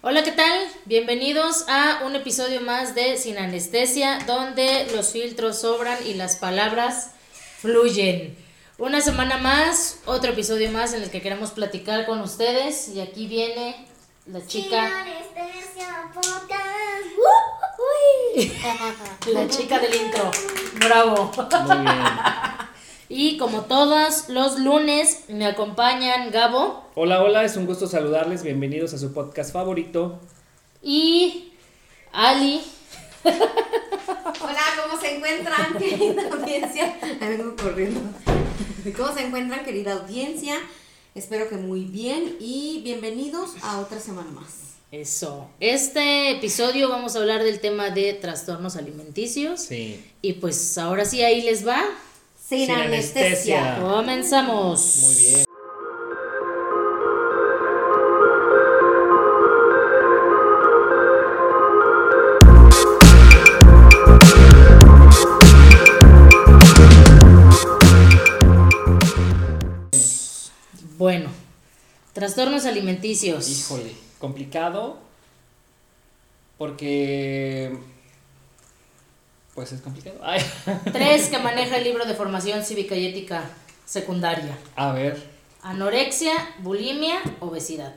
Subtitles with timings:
[0.00, 0.60] Hola, ¿qué tal?
[0.84, 7.10] Bienvenidos a un episodio más de Sin Anestesia, donde los filtros sobran y las palabras
[7.58, 8.38] fluyen.
[8.78, 12.90] Una semana más, otro episodio más en el que queremos platicar con ustedes.
[12.90, 13.88] Y aquí viene
[14.26, 14.88] la chica.
[19.32, 20.30] La chica del intro.
[20.74, 21.32] Bravo.
[21.66, 22.57] Muy bien.
[23.08, 28.42] Y como todos los lunes me acompañan Gabo Hola, hola, es un gusto saludarles.
[28.42, 30.20] Bienvenidos a su podcast favorito.
[30.82, 31.52] y
[32.12, 32.60] Ali.
[33.24, 36.96] Hola, ¿cómo se encuentran, querida audiencia?
[37.20, 38.00] Ahí vengo corriendo.
[38.96, 40.58] ¿Cómo se encuentran, querida audiencia?
[41.14, 44.74] Espero que muy bien y bienvenidos a otra semana más.
[44.92, 45.48] Eso.
[45.60, 49.60] Este episodio vamos a hablar del tema de trastornos alimenticios.
[49.60, 50.02] Sí.
[50.22, 51.82] Y pues ahora sí, ahí les va.
[52.48, 53.74] Sin, Sin anestesia.
[53.74, 53.78] anestesia.
[53.82, 54.96] Comenzamos.
[55.02, 55.44] Muy bien.
[70.96, 71.30] Bueno,
[72.12, 73.48] trastornos alimenticios.
[73.48, 74.98] Híjole, complicado.
[76.56, 77.76] Porque.
[79.58, 80.20] Pues es complicado.
[80.22, 80.40] Ay.
[80.92, 83.42] Tres que maneja el libro de formación cívica y ética
[83.84, 84.56] secundaria.
[84.76, 85.20] A ver.
[85.62, 87.96] Anorexia, bulimia, obesidad.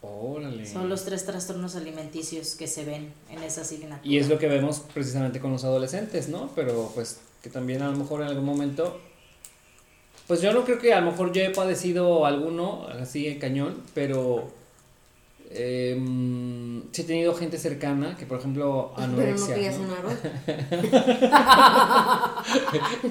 [0.00, 0.64] Órale.
[0.64, 4.00] Son los tres trastornos alimenticios que se ven en esa asignatura.
[4.02, 6.50] Y es lo que vemos precisamente con los adolescentes, ¿no?
[6.54, 8.98] Pero pues que también a lo mejor en algún momento,
[10.26, 13.82] pues yo no creo que a lo mejor yo he padecido alguno así en cañón,
[13.92, 14.50] pero
[15.54, 19.54] em, sí he tenido gente cercana que por ejemplo Pero no anorexia.
[19.54, 19.78] quería ¿no?
[20.08, 20.16] hoy.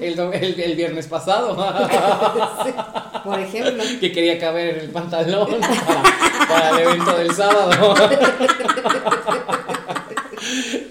[0.02, 1.56] el, el- el viernes pasado,
[3.24, 3.82] Por ejemplo.
[4.00, 6.02] que quería caber en el pantalón para,
[6.48, 7.94] para el evento del sábado.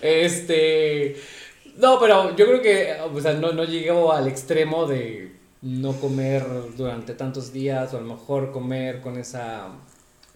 [0.02, 1.16] Este.
[1.78, 6.46] No, pero yo creo que, o sea, no, no llego al extremo de no comer
[6.78, 9.68] durante tantos días, o a lo mejor comer con esa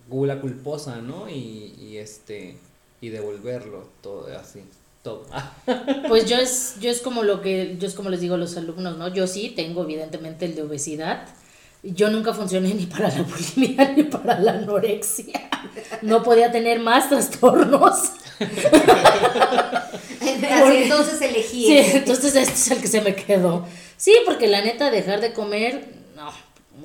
[0.10, 1.30] gula culposa, ¿no?
[1.30, 2.58] Y, y este.
[3.00, 4.64] Y devolverlo todo así.
[5.04, 5.26] Todo.
[6.08, 8.58] Pues yo es, yo es como lo que, yo es como les digo a los
[8.58, 9.08] alumnos, ¿no?
[9.10, 11.28] Yo sí tengo evidentemente el de obesidad.
[11.84, 13.22] Yo nunca funcioné ni para la
[13.56, 15.50] bulimia ni para la anorexia.
[16.02, 18.14] No podía tener más trastornos.
[20.20, 21.66] Entonces elegí.
[21.66, 23.66] Sí, entonces este es el que se me quedó.
[23.98, 26.32] Sí, porque la neta dejar de comer, no,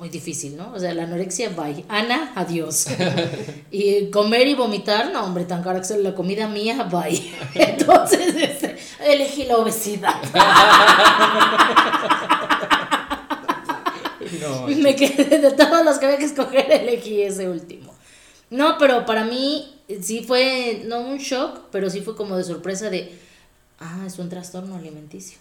[0.03, 0.73] muy difícil, ¿no?
[0.73, 1.85] O sea, la anorexia, bye.
[1.87, 2.87] Ana, adiós.
[3.71, 7.33] Y comer y vomitar, no, hombre, tan cara que la comida mía, bye.
[7.55, 10.21] Entonces, este, elegí la obesidad.
[14.41, 17.93] No, Me quedé de todos los que había que escoger, elegí ese último.
[18.49, 22.89] No, pero para mí sí fue, no un shock, pero sí fue como de sorpresa
[22.89, 23.17] de,
[23.79, 25.37] ah, es un trastorno alimenticio.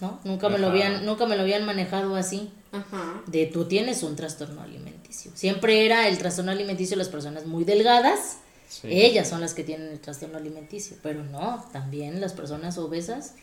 [0.00, 0.20] ¿No?
[0.24, 2.50] Nunca me lo habían, nunca me lo habían manejado así.
[2.70, 3.22] Ajá.
[3.26, 5.32] De tú tienes un trastorno alimenticio.
[5.34, 8.38] Siempre era el trastorno alimenticio de las personas muy delgadas.
[8.68, 8.88] Sí.
[8.90, 10.96] Ellas son las que tienen el trastorno alimenticio.
[11.02, 13.34] Pero no, también las personas obesas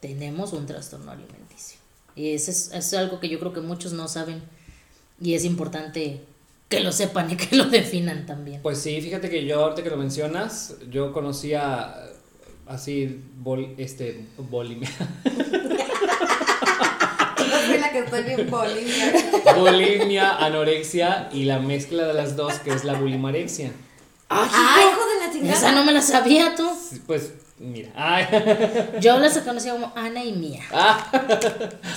[0.00, 1.78] tenemos un trastorno alimenticio.
[2.16, 4.42] Y eso es, es algo que yo creo que muchos no saben.
[5.20, 6.22] Y es importante
[6.72, 8.62] que lo sepan y que lo definan también.
[8.62, 11.94] Pues sí, fíjate que yo ahorita que lo mencionas, yo conocía
[12.66, 14.88] así bol, este bulimia,
[17.82, 19.54] la que estoy bien bolinga.
[19.58, 23.72] bulimia, anorexia y la mezcla de las dos que es la bulimarexia.
[24.28, 25.00] ¡Ay, ¡Ay, hijo!
[25.06, 25.58] de la chingada!
[25.58, 26.66] Esa no me la sabía tú.
[26.90, 28.26] Sí, Pues mira, ay,
[29.00, 30.62] Yo las conocía como Ana y Mía.
[30.72, 31.10] ah,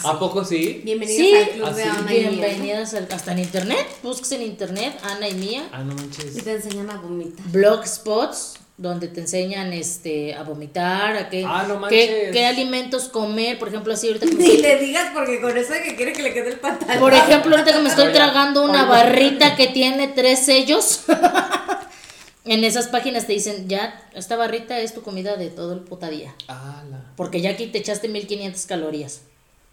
[0.03, 0.81] ¿a poco sí?
[0.83, 1.97] Bienvenidos Sí, al club de así.
[1.97, 2.29] Ana y Mía.
[2.29, 3.85] Bienvenidas al- hasta en internet.
[4.03, 5.63] Busques en internet Ana y Mía.
[5.71, 6.43] Ah, no Y manches.
[6.43, 7.45] te enseñan a vomitar.
[7.47, 13.69] Blogspots donde te enseñan este a vomitar, a qué, Ah, no qué, alimentos comer, por
[13.69, 16.23] ejemplo, así ahorita que Ni estoy- le digas porque con eso de que quiere que
[16.23, 16.99] le quede el pantalón.
[16.99, 18.89] por ejemplo, ahorita que me estoy tragando una oye.
[18.91, 21.01] barrita que tiene tres sellos.
[22.45, 26.09] en esas páginas te dicen, ya, esta barrita es tu comida de todo el puta
[26.09, 26.35] día.
[26.47, 26.99] La.
[27.15, 29.21] Porque ya aquí te echaste 1500 calorías.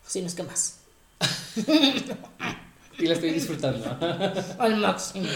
[0.07, 0.77] Si no es que más.
[2.99, 3.85] Y la estoy disfrutando.
[4.59, 5.27] Al máximo.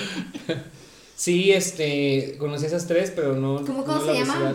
[1.16, 3.64] Sí, este, conocí esas tres, pero no.
[3.64, 4.52] ¿Cómo- cómo no se la llama?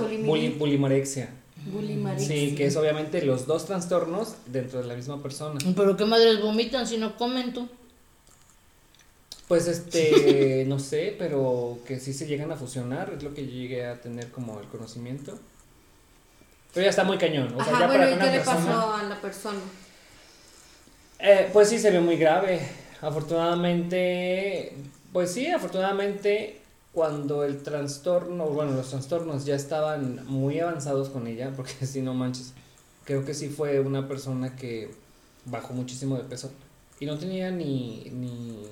[0.58, 1.30] bulimarexia.
[1.66, 2.28] Bulimarexia.
[2.28, 5.60] Sí, que es obviamente los dos trastornos dentro de la misma persona.
[5.75, 7.68] Pero qué madres vomitan si no comen tú.
[9.48, 13.52] Pues este, no sé, pero que sí se llegan a fusionar, es lo que yo
[13.52, 15.38] llegué a tener como el conocimiento.
[16.74, 18.31] Pero ya está muy cañón, o sea, Ajá, ya bueno, para ¿y que qué una
[18.31, 18.66] le persona...
[18.75, 19.60] pasó a la persona?
[21.19, 22.62] Eh, pues sí se ve muy grave.
[23.02, 24.74] Afortunadamente,
[25.13, 26.62] pues sí, afortunadamente
[26.94, 32.13] cuando el trastorno, bueno, los trastornos ya estaban muy avanzados con ella, porque si no
[32.13, 32.54] manches,
[33.06, 34.92] creo que sí fue una persona que
[35.46, 36.52] bajó muchísimo de peso.
[37.00, 38.63] Y no tenía ni, ni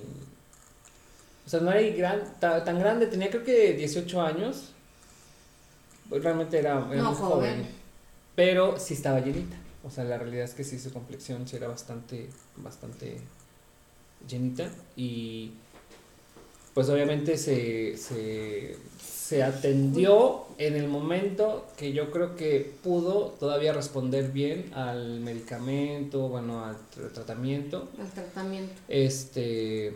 [1.45, 4.71] o sea, no era gran, tan grande, tenía creo que 18 años,
[6.09, 7.57] realmente era, era No, muy joven.
[7.57, 7.68] joven,
[8.36, 11.68] pero sí estaba llenita, o sea, la realidad es que sí, su complexión sí era
[11.68, 13.19] bastante, bastante
[14.27, 14.69] llenita.
[14.95, 15.53] Y
[16.79, 23.73] pues obviamente se, se, se atendió en el momento que yo creo que pudo todavía
[23.73, 28.71] responder bien al medicamento, bueno, al tr- tratamiento, El tratamiento.
[28.87, 29.93] este,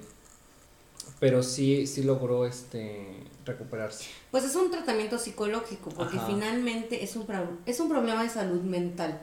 [1.22, 3.16] pero sí, sí logró este
[3.46, 4.04] recuperarse.
[4.30, 6.28] Pues es un tratamiento psicológico, porque Ajá.
[6.28, 7.26] finalmente es un,
[7.66, 9.22] es un problema de salud mental.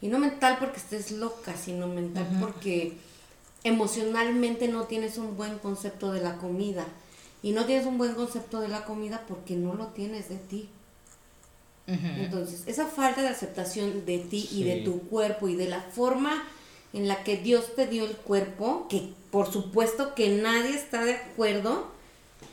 [0.00, 2.94] Y no mental porque estés loca, sino mental porque
[3.64, 6.86] emocionalmente no tienes un buen concepto de la comida.
[7.42, 10.68] Y no tienes un buen concepto de la comida porque no lo tienes de ti.
[11.86, 16.44] Entonces, esa falta de aceptación de ti y de tu cuerpo y de la forma
[16.92, 21.14] en la que Dios te dio el cuerpo, que por supuesto que nadie está de
[21.14, 21.88] acuerdo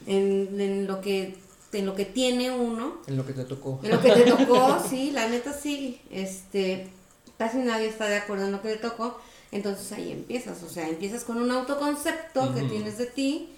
[0.07, 1.37] en, en lo que
[1.71, 3.79] en lo que tiene uno, En lo que te tocó.
[3.83, 6.87] en lo que te tocó, sí, la neta sí, este,
[7.37, 9.19] casi nadie está de acuerdo en lo que le tocó,
[9.51, 13.49] entonces ahí empiezas, o sea, empiezas con un autoconcepto que tienes de ti,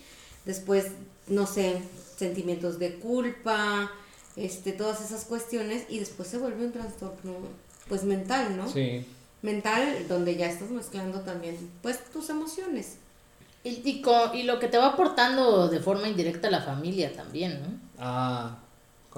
[0.45, 0.87] después,
[1.27, 1.81] no sé,
[2.17, 3.91] sentimientos de culpa,
[4.35, 7.33] este, todas esas cuestiones, y después se vuelve un trastorno,
[7.87, 8.69] pues mental, ¿no?
[8.69, 9.05] Sí.
[9.41, 12.97] Mental, donde ya estás mezclando también, pues, tus emociones.
[13.63, 17.61] Y, y, co- y lo que te va aportando de forma indirecta la familia también,
[17.61, 17.67] ¿no?
[17.99, 18.57] Ah.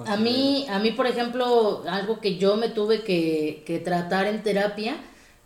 [0.06, 4.42] A mí, a mí, por ejemplo, algo que yo me tuve que, que tratar en
[4.42, 4.96] terapia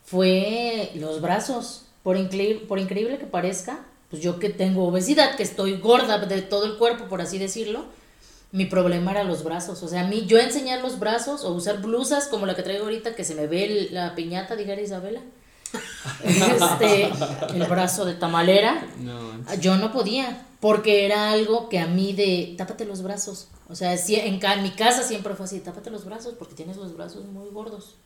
[0.04, 1.84] fue los brazos.
[2.02, 6.42] Por, increíble, por increíble que parezca, pues yo que tengo obesidad, que estoy gorda de
[6.42, 7.84] todo el cuerpo, por así decirlo,
[8.52, 9.82] mi problema era los brazos.
[9.82, 12.84] O sea, a mí yo enseñar los brazos o usar blusas como la que traigo
[12.84, 15.20] ahorita, que se me ve el- la piñata, dijera Isabela.
[16.24, 17.10] este,
[17.54, 18.86] el brazo de tamalera.
[19.00, 19.18] No.
[19.60, 23.48] Yo no podía, porque era algo que a mí de, tápate los brazos.
[23.68, 26.54] O sea, si- en, ca- en mi casa siempre fue así, tápate los brazos porque
[26.54, 27.96] tienes los brazos muy gordos.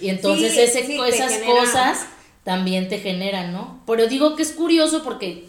[0.00, 1.98] Y entonces Sí, ese, sí, esas genera- cosas
[2.44, 3.82] también te generan, ¿no?
[3.86, 5.48] Pero digo que es curioso porque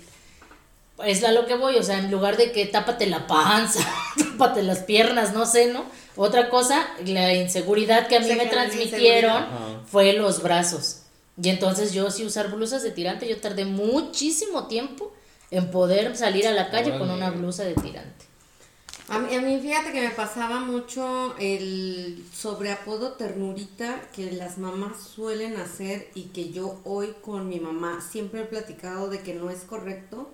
[1.05, 3.79] es a lo que voy, o sea, en lugar de que tápate la panza,
[4.17, 5.85] tápate las piernas, no sé, ¿no?
[6.15, 9.45] Otra cosa, la inseguridad que a mí Se me transmitieron
[9.85, 11.03] fue los brazos.
[11.41, 15.11] Y entonces yo sí usar blusas de tirante, yo tardé muchísimo tiempo
[15.49, 18.20] en poder salir a la calle con una blusa de tirante.
[19.11, 25.01] A mí, a mí fíjate que me pasaba mucho el sobreapodo ternurita que las mamás
[25.01, 29.49] suelen hacer y que yo hoy con mi mamá siempre he platicado de que no
[29.49, 30.29] es correcto.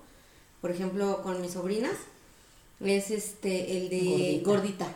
[0.60, 1.96] Por ejemplo, con mis sobrinas
[2.80, 4.86] es este el de Gordita.
[4.86, 4.92] gordita.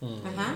[0.00, 0.26] Mm.
[0.28, 0.54] Ajá.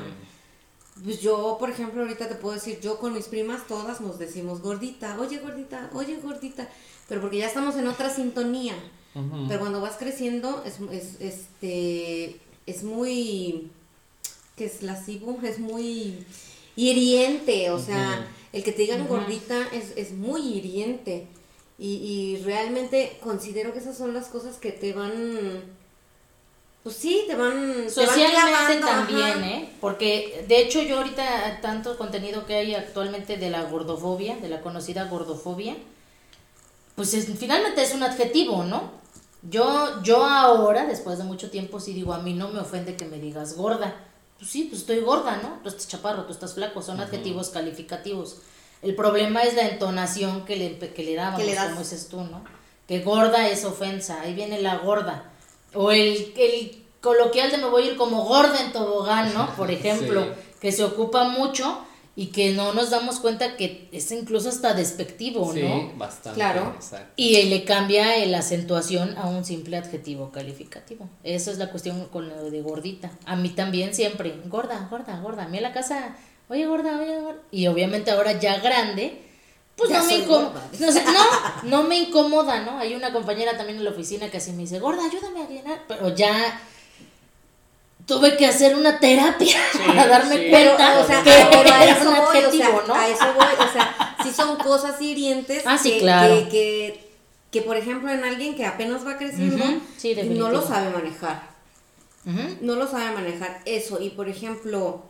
[1.03, 4.63] Pues yo, por ejemplo, ahorita te puedo decir, yo con mis primas todas nos decimos
[4.63, 6.69] gordita, oye gordita, oye gordita,
[7.09, 8.77] pero porque ya estamos en otra sintonía.
[9.49, 13.71] Pero cuando vas creciendo es, es, este, es muy,
[14.57, 16.25] que es lascivo, es muy
[16.77, 21.27] hiriente, o sea, el que te digan gordita es, es muy hiriente.
[21.79, 25.61] Y, y realmente considero que esas son las cosas que te van,
[26.85, 28.41] pues sí, te van, te van Socialmente
[28.79, 29.51] clavando, también, ajá.
[29.51, 29.69] ¿eh?
[29.81, 34.61] Porque de hecho yo ahorita tanto contenido que hay actualmente de la gordofobia, de la
[34.61, 35.77] conocida gordofobia,
[36.95, 38.93] pues es- finalmente es un adjetivo, ¿no?
[39.51, 43.05] Yo, yo ahora, después de mucho tiempo, sí digo, a mí no me ofende que
[43.05, 43.95] me digas gorda.
[44.39, 45.59] Pues sí, pues estoy gorda, ¿no?
[45.63, 48.39] Tú estás chaparro, tú estás flaco, son adjetivos calificativos.
[48.83, 51.35] El problema es la entonación que le, que le das.
[51.69, 52.43] como dices tú, ¿no?
[52.89, 55.31] Que gorda es ofensa, ahí viene la gorda.
[55.75, 59.55] O el, el coloquial de me voy a ir como gorda en tobogán, ¿no?
[59.57, 60.31] Por ejemplo, Sí.
[60.61, 61.84] que se ocupa mucho
[62.17, 65.93] y que no nos damos cuenta que es incluso hasta despectivo, Sí, ¿no?
[65.97, 66.39] bastante.
[66.39, 66.73] Claro.
[66.77, 67.13] Exacto.
[67.17, 71.09] Y le cambia la acentuación a un simple adjetivo calificativo.
[71.25, 73.11] Esa es la cuestión con lo de gordita.
[73.27, 75.45] A mí también siempre, gorda, gorda, gorda.
[75.45, 76.15] A mí en la casa,
[76.49, 77.41] oye gorda, oye gorda.
[77.51, 79.21] Y obviamente ahora ya grande,
[79.77, 80.69] pues Ya no me incomoda.
[80.79, 82.79] No, sé, no, no me incomoda, ¿no?
[82.79, 85.83] Hay una compañera también en la oficina que así me dice, gorda, ayúdame a llenar.
[85.89, 86.61] Pero ya
[88.07, 89.57] tuve que hacer una terapia
[89.87, 90.49] para darme sí.
[90.51, 92.95] Pero, cuenta o sea, que pero a es eso un voy, o sea, ¿no?
[92.95, 96.35] a eso voy, o sea, si son cosas hirientes Ah, sí, que, claro.
[96.35, 97.11] que, que,
[97.51, 99.65] que, por ejemplo, en alguien que apenas va creciendo,
[99.97, 101.43] sí, no lo sabe manejar,
[102.61, 105.03] no lo sabe manejar eso, y por ejemplo,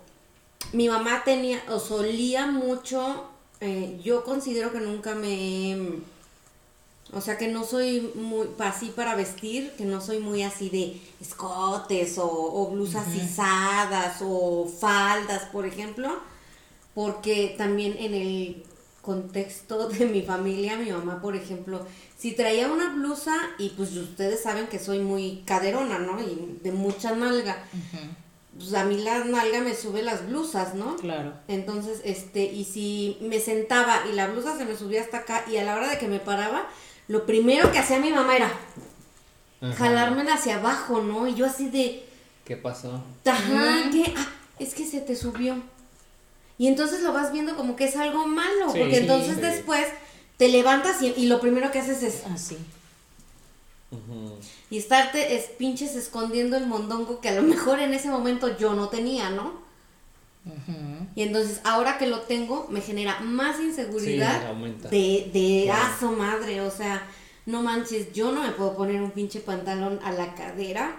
[0.72, 3.28] mi mamá tenía, o solía mucho,
[3.60, 5.76] eh, yo considero que nunca me
[7.14, 11.00] O sea que no soy muy así para vestir, que no soy muy así de
[11.20, 16.18] escotes o, o blusas izadas o faldas, por ejemplo,
[16.94, 18.64] porque también en el
[19.04, 24.42] contexto de mi familia, mi mamá, por ejemplo, si traía una blusa y pues ustedes
[24.42, 26.20] saben que soy muy caderona, ¿no?
[26.20, 27.62] Y de mucha nalga.
[28.56, 30.96] Pues a mí la nalga me sube las blusas, ¿no?
[30.96, 31.34] Claro.
[31.48, 35.56] Entonces, este, y si me sentaba y la blusa se me subía hasta acá y
[35.56, 36.68] a la hora de que me paraba,
[37.08, 38.52] lo primero que hacía mi mamá era
[39.60, 39.74] Ajá.
[39.76, 41.26] jalármela hacia abajo, ¿no?
[41.26, 42.04] Y yo así de,
[42.44, 43.02] ¿Qué pasó?
[43.24, 44.12] ajá, ¿qué?
[44.16, 45.56] Ah, es que se te subió.
[46.58, 49.40] Y entonces lo vas viendo como que es algo malo, Sí, porque entonces sí.
[49.40, 49.86] después
[50.36, 52.58] te levantas y, y lo primero que haces es Así.
[53.90, 54.36] Ujú.
[54.70, 58.74] y estarte es, pinches escondiendo el mondongo que a lo mejor en ese momento yo
[58.74, 59.63] no tenía, ¿no?
[61.16, 64.40] Y entonces ahora que lo tengo me genera más inseguridad
[64.90, 67.06] Sí, de, de su madre, o sea,
[67.46, 70.96] no manches, yo no me puedo poner un pinche pantalón a la cadera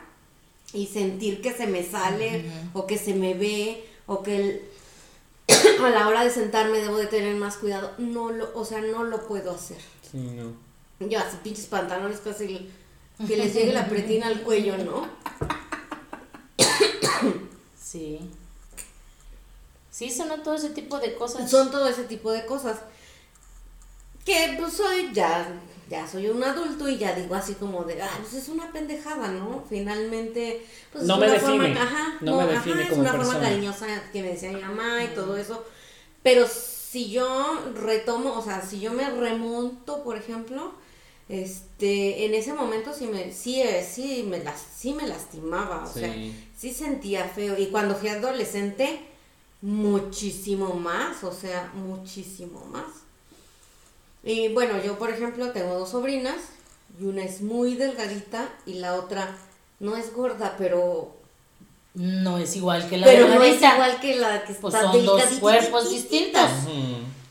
[0.74, 4.62] y sentir que se me sale o que se me ve o que el-
[5.84, 7.92] a la hora de sentarme debo de tener más cuidado.
[8.00, 9.78] No lo, o sea, no lo puedo hacer.
[10.12, 10.54] Sí, no.
[11.08, 12.68] Yo así pinches pantalones casi
[13.28, 15.08] que les llegue la pretina al cuello, ¿no?
[17.80, 18.20] Sí.
[19.96, 21.50] Sí, son todo ese tipo de cosas.
[21.50, 22.80] Son todo ese tipo de cosas.
[24.26, 25.48] Que pues soy ya,
[25.90, 29.30] ya soy un adulto y ya digo así como de, ah, pues es una pendejada,
[29.30, 29.64] ¿no?
[29.70, 33.14] Finalmente, pues No es me una define, forma, ajá, no me define es como una
[33.14, 35.64] forma cariñosa que me decía mi mamá y todo eso.
[36.24, 40.74] Pero si yo retomo, o sea, si yo me remonto, por ejemplo,
[41.30, 45.94] este, en ese momento sí me, sí, eh, sí me, las, sí me lastimaba, o
[45.94, 46.00] Sí.
[46.02, 46.14] sea,
[46.58, 47.58] sí sentía feo.
[47.58, 49.00] Y cuando fui adolescente,
[49.66, 52.86] muchísimo más, o sea, muchísimo más.
[54.24, 56.38] Y bueno, yo por ejemplo tengo dos sobrinas
[57.00, 59.36] y una es muy delgadita y la otra
[59.80, 61.16] no es gorda, pero
[61.96, 63.74] No es igual que la pero no es delgadita.
[63.74, 66.50] igual que la que Pues está son dos delgadita, cuerpos distintos.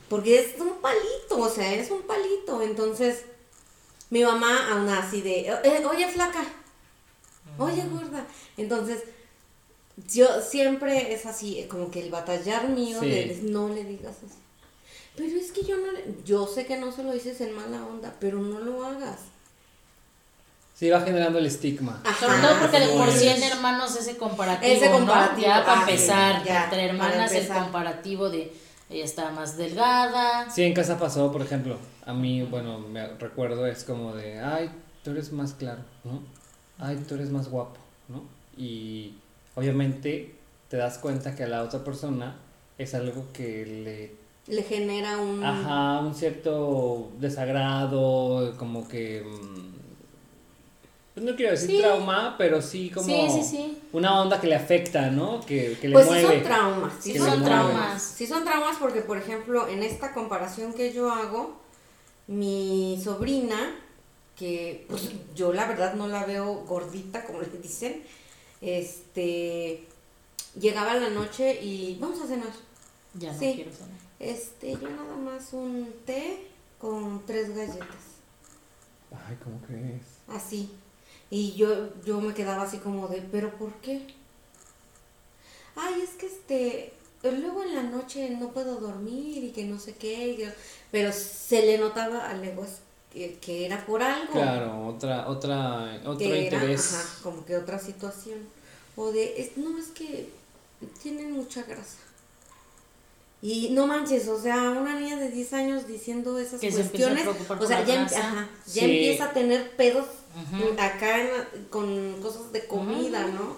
[0.09, 2.62] Porque es un palito, o sea, es un palito.
[2.62, 3.25] Entonces,
[4.11, 6.43] mi mamá aún así de, "Eh, oye flaca,
[7.59, 8.25] oye gorda.
[8.57, 9.05] Entonces,
[10.13, 13.09] yo siempre es así, eh, como que el batallar mío Sí.
[13.09, 14.35] de no le digas así.
[15.17, 17.85] Pero es que yo no le, yo sé que no se lo dices en mala
[17.87, 19.19] onda, pero no lo hagas.
[20.75, 22.01] Sí, va generando el estigma.
[22.05, 22.27] Ajá.
[22.27, 24.97] Sobre todo porque de por Pues- sí en hermanos ese comparativo, Ese ¿no?
[24.97, 27.63] comparativo, Ya para ah, sí, empezar, ya, entre hermanas el empezar.
[27.63, 28.53] comparativo de
[28.91, 30.51] ella está más delgada.
[30.51, 34.69] Sí, en casa pasó, por ejemplo, a mí, bueno, me recuerdo, es como de, ay,
[35.05, 36.21] tú eres más claro, ¿no?
[36.79, 37.77] Ay, tú eres más guapo,
[38.09, 38.25] ¿no?
[38.57, 39.15] Y
[39.54, 40.34] obviamente
[40.68, 42.37] te das cuenta que a la otra persona
[42.78, 44.12] es algo que
[44.46, 45.40] Le genera un...
[45.40, 49.75] le, ajá, un cierto desagrado, como que, mm,
[51.14, 51.78] pues no quiero decir Sí.
[51.80, 53.78] trauma, pero sí como Sí, sí, sí.
[53.92, 55.40] una onda que le afecta, ¿no?
[55.46, 56.34] Que, que le Pues sí mueve.
[56.34, 56.92] son traumas.
[57.00, 58.02] Sí son le traumas.
[58.02, 61.61] Sí son traumas porque, por ejemplo, en esta comparación que yo hago,
[62.26, 63.76] mi sobrina,
[64.37, 68.02] que pues yo la verdad no la veo gordita, como le dicen,
[68.64, 69.85] este,
[70.59, 72.49] llegaba la noche y vamos a cenar.
[73.14, 73.52] Ya no Sí.
[73.56, 73.94] quiero saber.
[74.18, 76.47] Este, yo nada más un té
[76.80, 77.88] con tres galletas,
[79.28, 80.02] Ay, ¿cómo crees?
[80.28, 80.71] así.
[81.30, 84.06] Y yo, yo me quedaba así como de, ¿pero por qué?
[85.76, 86.92] Ay, es que este,
[87.23, 90.52] luego en la noche no puedo dormir y que no sé qué, y que-
[90.90, 92.80] pero se le notaba a leguas
[93.40, 94.33] que, era por algo.
[94.33, 96.94] Claro, otra, otra, otro que era, interés.
[96.94, 98.38] ajá, como que otra situación.
[98.97, 100.28] O de, es, no, es que
[101.02, 101.99] tienen mucha grasa.
[103.42, 107.11] Y no manches, o sea, una niña de 10 años diciendo esas Que se empieza
[107.11, 108.80] a cuestiones, o sea, ya, ajá, ya Sí.
[108.80, 110.06] empieza a tener pedos
[110.78, 113.56] acá en con cosas de comida, ¿no?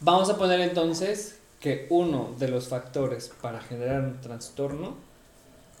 [0.00, 4.96] Vamos a poner entonces que uno de los factores para generar un trastorno,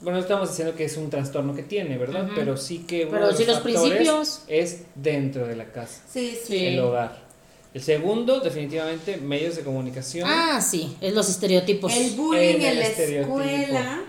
[0.00, 2.28] bueno, no estamos diciendo que es un trastorno que tiene, ¿verdad?
[2.34, 4.42] Pero sí que uno Pero de sí los factores principios.
[4.48, 6.66] es dentro de la casa, Sí, sí.
[6.66, 7.26] El hogar.
[7.74, 10.28] El segundo, definitivamente, medios de comunicación.
[10.30, 11.92] Ah, sí, es los estereotipos.
[11.94, 14.00] El bullying En la escuela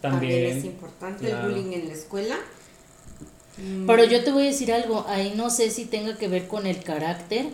[0.00, 0.58] también.
[0.58, 1.46] es importante, claro.
[1.48, 2.36] el bullying en la escuela.
[3.58, 6.46] Mm, Pero yo te voy a decir algo, ahí no sé si tenga que ver
[6.48, 7.46] con el carácter,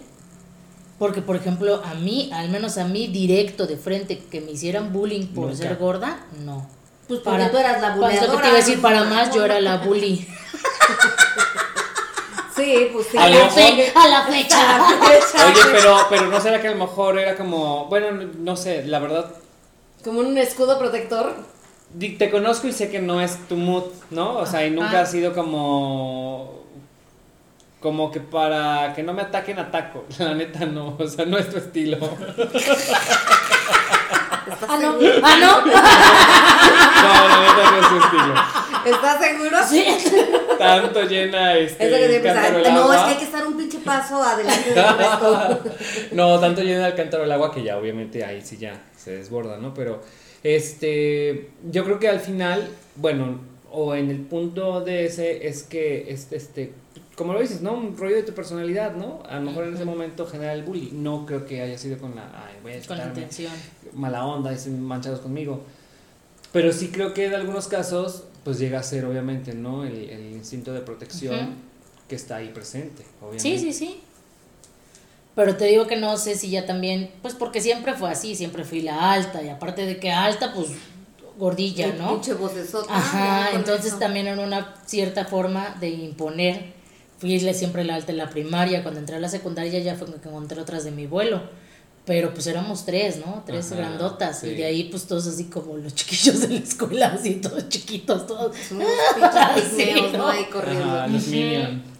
[0.99, 4.93] porque por ejemplo a mí, al menos a mí directo de frente, que me hicieran
[4.93, 5.57] bullying por Nunca.
[5.57, 6.69] ser gorda, no.
[7.09, 8.49] Pues porque tú eras la para, es lo que te buleadora.
[8.49, 10.27] iba a decir, para más yo era la bully.
[12.57, 13.19] Sí, pues sí.
[13.19, 14.89] A la, fe- a la fecha.
[15.47, 18.99] Oye, pero, pero no será que a lo mejor era como, bueno, no sé, la
[18.99, 19.31] verdad,
[20.03, 21.35] Como un escudo protector.
[22.19, 24.39] te conozco y sé que no es tu mood, ¿no?
[24.39, 26.65] O sea, y nunca ha sido como
[27.79, 30.05] como que para que no me ataquen ataco.
[30.19, 31.99] La neta no, o sea, no es tu estilo.
[34.47, 34.97] ¿Estás Ah, no.
[35.23, 35.67] Ah, no.
[36.97, 38.35] No, la neta no es tu estilo.
[38.97, 39.57] ¿Estás seguro?
[39.69, 39.85] Sí.
[40.59, 43.05] Tanto llena este Es lo que el No, es agua.
[43.05, 45.61] que hay que estar un pinche paso adelante del resto.
[46.13, 49.59] No, tanto llena el cántaro el agua que ya obviamente ahí sí ya se desborda,
[49.59, 49.75] ¿no?
[49.75, 50.01] Pero
[50.43, 56.07] este yo creo que al final, bueno, o en el punto de ese es que
[56.11, 56.73] este este
[57.17, 57.73] como lo dices, ¿no?
[57.73, 59.23] Un rollo de tu personalidad, ¿no?
[59.29, 61.03] A lo mejor en ese momento genera el bullying.
[61.03, 63.53] No creo que haya sido con la ay, voy a Con la intención.
[63.95, 65.63] mala onda, dicen manchados conmigo.
[66.53, 69.85] Pero sí creo que en algunos casos, pues llega a ser obviamente, ¿no?
[69.85, 71.55] El, el instinto de protección
[72.09, 73.43] que está ahí presente, obviamente.
[73.43, 74.01] Sí, sí, sí.
[75.35, 78.65] Pero te digo que no sé si ya también, pues porque siempre fue así, siempre
[78.65, 80.69] fui la alta y aparte de que alta, pues
[81.39, 82.13] gordilla, ¿no?
[82.13, 82.95] Pinche vocesota.
[82.95, 83.99] Ajá, con entonces eso.
[83.99, 86.76] también era una cierta forma de imponer.
[87.27, 90.29] Fui siempre la alta en la primaria, cuando entré a la secundaria ya fue que
[90.29, 91.43] encontré otras de mi vuelo.
[92.05, 93.43] Pero pues éramos tres, ¿no?
[93.45, 94.39] Tres Ajá, grandotas.
[94.39, 94.49] sí.
[94.49, 98.27] Y de ahí pues todos así como los chiquillos de la escuela, así todos chiquitos,
[98.27, 98.55] todos.
[99.77, 100.19] Sí, ¿no?
[100.19, 100.29] ¿no?
[100.29, 100.85] Ahí corriendo.
[100.85, 101.25] Ajá, los.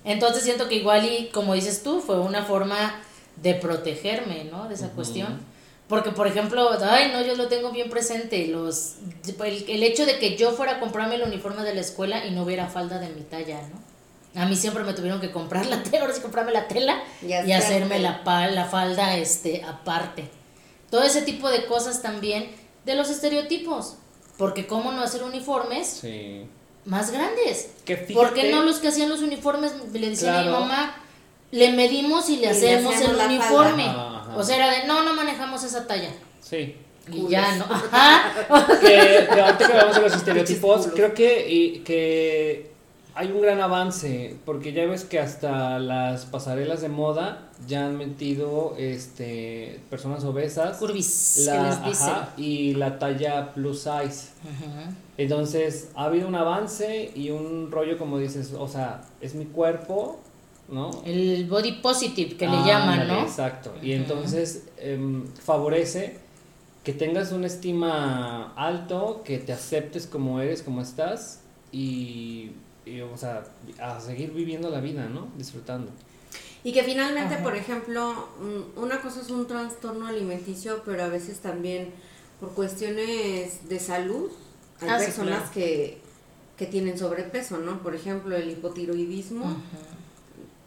[0.05, 3.01] Entonces siento que igual y como dices tú, fue una forma
[3.43, 4.69] de protegerme, ¿no?
[4.69, 5.41] De esa cuestión.
[5.89, 8.95] Porque, por ejemplo, ay, no, yo lo tengo bien presente, los,
[9.45, 12.33] el, el hecho de que yo fuera a comprarme el uniforme de la escuela y
[12.33, 13.96] no hubiera falda de mi talla, ¿no?
[14.37, 17.33] A mí siempre me tuvieron que comprar la tela, ahora sí comprarme la tela Y
[17.53, 20.29] hacerme la, la falda este, aparte.
[20.91, 22.51] Todo ese tipo de cosas también
[22.85, 23.97] de los estereotipos.
[24.37, 26.47] Porque cómo no hacer uniformes Sí.
[26.85, 27.71] más grandes.
[27.87, 30.95] Que fíjate, ¿Por qué no los que hacían los uniformes le decían a mi mamá,
[31.51, 33.85] le medimos y le Y le hacemos el uniforme?
[33.87, 34.07] falda.
[34.09, 34.37] Ajá, ajá.
[34.37, 36.11] O sea, era de, no, no manejamos esa talla.
[36.43, 36.77] Sí.
[37.09, 37.31] Y Culos.
[37.31, 37.65] ya, ¿no?
[37.71, 38.33] Ajá.
[38.81, 42.76] Que, que ahorita que hablamos de los estereotipos, creo que, y- que
[43.17, 47.97] hay un gran avance, porque ya ves que hasta las pasarelas de moda ya han
[47.97, 50.77] metido este personas obesas.
[50.77, 52.09] Curvis, la- que les dicen.
[52.11, 54.31] ajá, y la talla plus size.
[54.45, 54.91] Ajá.
[55.19, 60.21] Entonces, ha habido un avance y un rollo como dices, o sea, es mi cuerpo,
[60.69, 60.91] ¿no?
[61.05, 63.21] El body positive que le llaman, ¿no?
[63.23, 63.73] Exacto.
[63.83, 66.19] Y entonces em, favorece
[66.85, 71.41] que tengas una estima alto, que te aceptes como eres, como estás
[71.73, 72.51] y,
[72.87, 73.45] y, o sea,
[73.81, 75.29] a seguir viviendo la vida, ¿no?
[75.37, 75.91] Disfrutando.
[76.65, 77.43] Y que finalmente, Ajá.
[77.45, 81.91] por ejemplo, mm, una cosa es un trastorno alimenticio, pero a veces también
[82.41, 84.31] por cuestiones de salud,
[84.81, 85.53] hay Ah, sí, personas claro.
[85.55, 85.99] que,
[86.57, 87.83] que tienen sobrepeso, ¿no?
[87.83, 89.57] Por ejemplo, el hipotiroidismo, Ajá.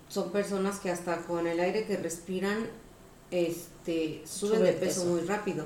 [0.09, 2.67] son personas que hasta con el aire que respiran,
[3.31, 5.05] este, suben Sube de de peso peso.
[5.13, 5.65] muy rápido.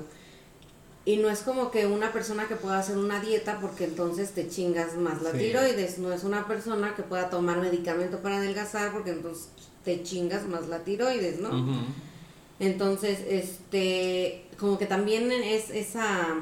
[1.06, 4.48] Y no es como que una persona que pueda hacer una dieta porque entonces te
[4.48, 5.38] chingas más la Sí.
[5.38, 5.98] tiroides.
[5.98, 9.48] No es una persona que pueda tomar medicamento para adelgazar porque entonces
[9.84, 11.50] te chingas más la tiroides, ¿no?
[12.58, 16.36] Entonces, este, como que también es esa,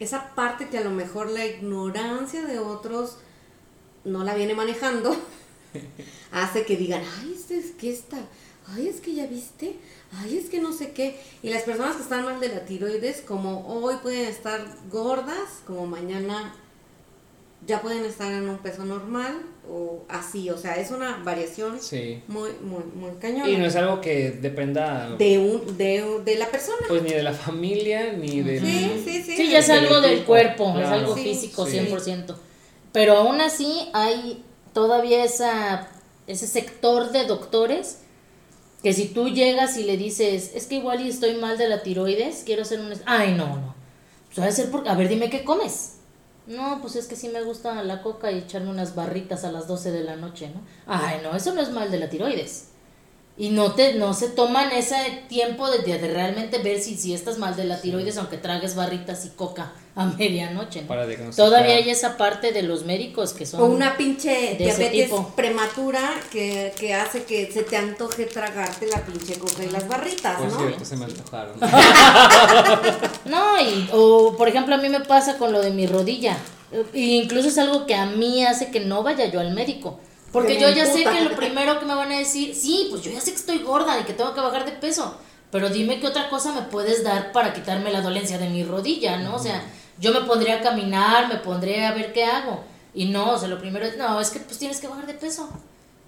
[0.00, 3.18] esa parte que a lo mejor la ignorancia de otros
[4.04, 5.14] no la viene manejando,
[6.32, 8.18] hace que digan, ay, este es que está,
[8.68, 9.76] ay, es que ya viste,
[10.20, 11.18] ay, es que no sé qué.
[11.42, 15.86] Y las personas que están mal de la tiroides, como hoy pueden estar gordas, como
[15.86, 16.54] mañana
[17.66, 22.20] ya pueden estar en un peso normal o así, o sea, es una variación Sí.
[22.26, 23.48] muy, muy, muy cañona.
[23.48, 26.78] Y no es algo que dependa, de, un, de, de la persona.
[26.88, 28.58] pues, ni de la familia, ni de...
[28.58, 29.36] Sí, sí, sí.
[29.36, 30.94] Sí, ya es algo del cuerpo, es claro.
[30.96, 31.78] algo Sí, físico, sí.
[31.78, 32.34] 100%.
[32.92, 34.42] Pero aún así hay
[34.74, 35.88] todavía esa,
[36.26, 37.98] ese sector de doctores
[38.82, 41.82] que si tú llegas y le dices, es que igual y estoy mal de la
[41.82, 42.92] tiroides, quiero hacer un...
[42.92, 43.02] es-".
[43.06, 43.74] Ay, no, no.
[44.34, 44.88] Pues ser porque...
[44.88, 45.96] A ver, dime qué comes.
[46.46, 49.68] No, pues es que sí me gusta la coca y echarme unas barritas a las
[49.68, 50.60] 12 de la noche, ¿no?
[50.86, 52.71] Ay, no, eso no es mal de la tiroides.
[53.38, 57.38] Y no te no se toman ese tiempo de, de realmente ver si, si estás
[57.38, 60.88] mal de la tiroides, aunque tragues barritas y coca a medianoche, ¿no?
[60.88, 61.06] Para.
[61.34, 63.60] Todavía hay esa parte de los médicos que son...
[63.62, 69.38] O una pinche diabetes prematura que, que hace que se te antoje tragarte la pinche
[69.38, 70.58] coca y las barritas, Por ¿no?
[70.58, 71.54] cierto, se me antojaron.
[73.24, 76.36] No, y, o por ejemplo a mí me pasa con lo de mi rodilla.
[76.92, 79.98] E incluso es algo que a mí hace que no vaya yo al médico.
[80.32, 83.02] Porque Que yo ya sé que lo primero que me van a decir, sí, pues
[83.02, 85.14] yo ya sé que estoy gorda y que tengo que bajar de peso.
[85.50, 89.18] Pero dime qué otra cosa me puedes dar para quitarme la dolencia de mi rodilla,
[89.18, 89.34] ¿no?
[89.36, 89.62] O sea,
[89.98, 92.64] yo me pondría a caminar, me pondría a ver qué hago.
[92.94, 95.14] Y no, o sea, lo primero es, no, es que pues tienes que bajar de
[95.14, 95.48] peso.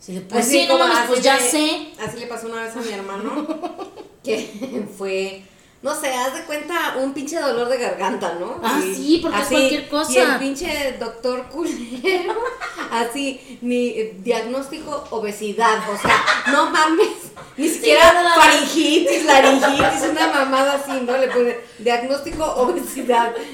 [0.00, 1.88] Sí, pues Así sí, no mames, pues ya le- sé.
[2.00, 3.46] Así le pasó una vez a mi hermano,
[4.24, 5.42] que fue
[5.84, 8.58] no sé, haz de cuenta un pinche dolor de garganta, ¿no?
[8.62, 10.12] Ah, Y sí, porque es cualquier cosa.
[10.12, 12.34] Y el pinche doctor culero,
[12.90, 20.72] así, mi eh, diagnóstico obesidad, o sea, no mames, ni siquiera faringitis, laringitis, una mamada
[20.82, 21.18] así, ¿no?
[21.18, 23.34] Le pone diagnóstico obesidad.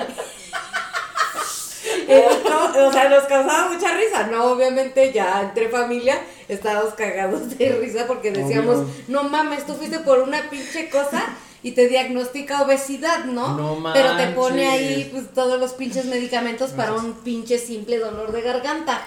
[2.06, 4.44] Eh, no, o sea, nos causaba mucha risa, ¿no?
[4.52, 9.04] Obviamente ya entre familia estábamos cagados de risa porque decíamos, Obvio.
[9.08, 11.24] no mames, tú fuiste por una pinche cosa
[11.62, 13.56] y te diagnostica obesidad, ¿no?
[13.56, 14.96] No Pero te pone manches.
[14.96, 19.02] ahí pues todos los pinches medicamentos para un pinche simple dolor de garganta.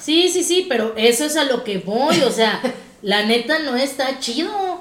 [0.00, 2.60] Sí, sí, sí, pero eso es a lo que voy, o sea,
[3.02, 4.73] la neta no está chido.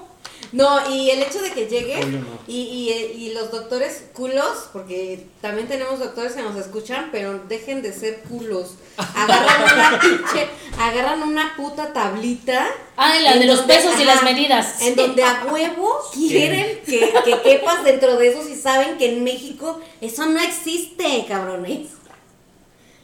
[0.53, 2.25] No, y el hecho de que llegue no.
[2.47, 7.81] y, y, y los doctores culos, porque también tenemos doctores que nos escuchan, pero dejen
[7.81, 8.75] de ser culos.
[8.95, 10.47] Agarran una pinche,
[10.79, 12.67] agarran una puta tablita.
[12.95, 14.79] Ah, la de los pesos y las medidas.
[14.83, 19.23] En donde a huevo quieren que, que quepas dentro de esos y saben que en
[19.23, 21.87] México eso no existe, cabrones.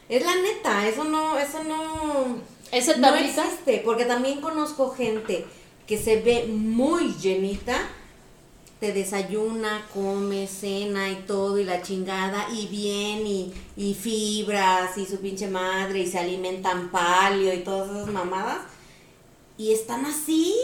[0.08, 2.38] Es la neta, eso no, eso no.
[2.70, 5.44] Esa No existe, porque también conozco gente
[5.90, 7.76] que se ve muy llenita,
[8.78, 15.04] te desayuna, come, cena y todo, y la chingada, y bien, y, y fibras, y
[15.04, 18.58] su pinche madre, y se alimentan palio y todas esas mamadas,
[19.58, 20.54] y están así.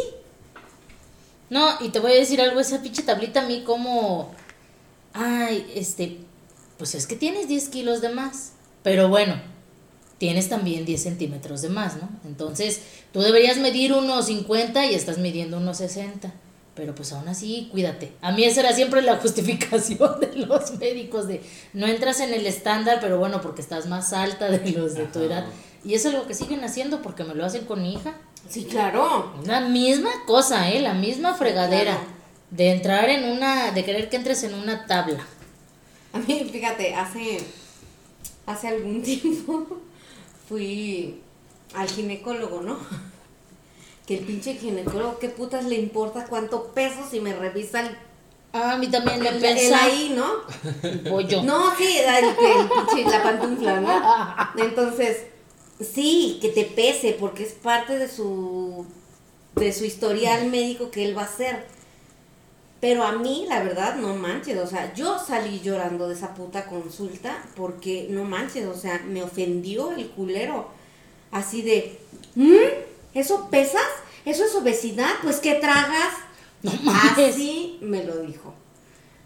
[1.51, 4.33] No, y te voy a decir algo, esa pinche tablita a mí como...
[5.13, 6.19] Ay, este...
[6.79, 8.53] Pues es que tienes 10 kilos de más.
[8.85, 9.43] Pero bueno,
[10.19, 12.09] tienes también 10 centímetros de más, ¿no?
[12.25, 12.81] Entonces,
[13.13, 16.33] tú deberías medir unos 50 y estás midiendo unos 60.
[16.75, 18.13] Pero pues aún así, cuídate.
[18.21, 22.47] A mí esa era siempre la justificación de los médicos de no entras en el
[22.47, 25.47] estándar, pero bueno, porque estás más alta de los de tu edad.
[25.85, 28.15] Y eso es lo que siguen haciendo porque me lo hacen con mi hija.
[28.49, 29.33] Sí, claro.
[29.45, 30.81] La misma cosa, ¿eh?
[30.81, 31.93] La misma fregadera.
[31.93, 32.17] claro.
[32.51, 35.19] De entrar en una, de querer que entres en una tabla.
[36.13, 37.41] A mí, fíjate, hace,
[38.47, 39.81] hace algún tiempo
[40.49, 41.21] fui
[41.75, 42.79] al ginecólogo, ¿no?
[44.07, 47.99] Que el pinche ginecólogo, ¿qué putas le importa cuánto peso si me revisa el,
[48.53, 50.27] Ah, a mí también el, pesa el ahí, ¿no?
[50.83, 51.43] el pollo.
[51.43, 54.63] No, sí, el, el pinche, la pantufla, ¿no?
[54.65, 55.27] Entonces,
[55.81, 58.87] sí, que te pese, porque es parte de su,
[59.57, 61.67] de su historial médico que él va a hacer.
[62.87, 66.67] Pero a mí, la verdad, no manches, o sea, yo salí llorando de esa puta
[66.67, 70.69] consulta porque no manches, o sea, me ofendió el culero.
[71.33, 71.99] Así de,
[72.37, 72.55] ¿Mm?
[73.13, 73.83] ¿eso pesas?
[74.25, 75.11] ¿Eso es obesidad?
[75.25, 76.15] Pues, ¿qué tragas?
[76.63, 77.35] No mames.
[77.35, 78.55] Así me lo dijo.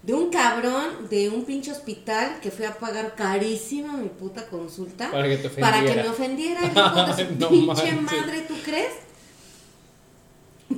[0.05, 5.11] De un cabrón de un pinche hospital que fue a pagar carísima mi puta consulta.
[5.11, 8.21] Para que te Para que me ofendiera hijo de su No pinche manches.
[8.21, 8.93] madre, ¿tú crees?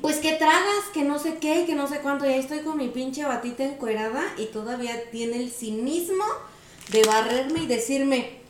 [0.00, 2.24] Pues que tragas, que no sé qué, y que no sé cuánto.
[2.24, 6.24] Y ahí estoy con mi pinche batita encuerada y todavía tiene el cinismo
[6.90, 8.40] de barrerme y decirme,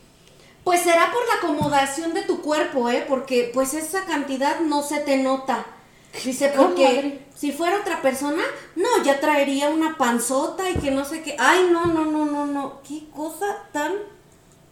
[0.63, 3.05] pues será por la acomodación de tu cuerpo, ¿eh?
[3.07, 5.65] Porque pues esa cantidad no se te nota.
[6.23, 7.25] Dice, ¿Cómo, porque madre?
[7.35, 8.43] si fuera otra persona,
[8.75, 11.35] no, ya traería una panzota y que no sé qué.
[11.39, 12.81] Ay, no, no, no, no, no.
[12.87, 13.93] Qué cosa tan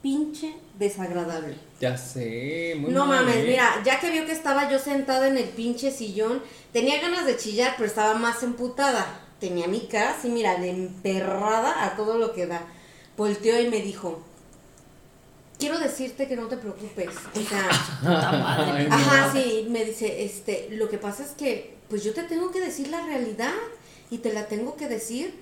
[0.01, 1.57] pinche desagradable.
[1.81, 3.47] Ya sé, muy No mal, mames, ¿eh?
[3.47, 7.37] mira, ya que vio que estaba yo sentada en el pinche sillón, tenía ganas de
[7.37, 9.19] chillar, pero estaba más emputada.
[9.39, 12.61] Tenía mi cara así, mira, de emperrada a todo lo que da.
[13.17, 14.21] Volteó y me dijo,
[15.57, 17.09] quiero decirte que no te preocupes.
[17.35, 17.69] O sea.
[18.75, 18.95] Ay, no.
[18.95, 22.59] Ajá, sí, me dice, este, lo que pasa es que, pues yo te tengo que
[22.59, 23.55] decir la realidad
[24.11, 25.33] y te la tengo que decir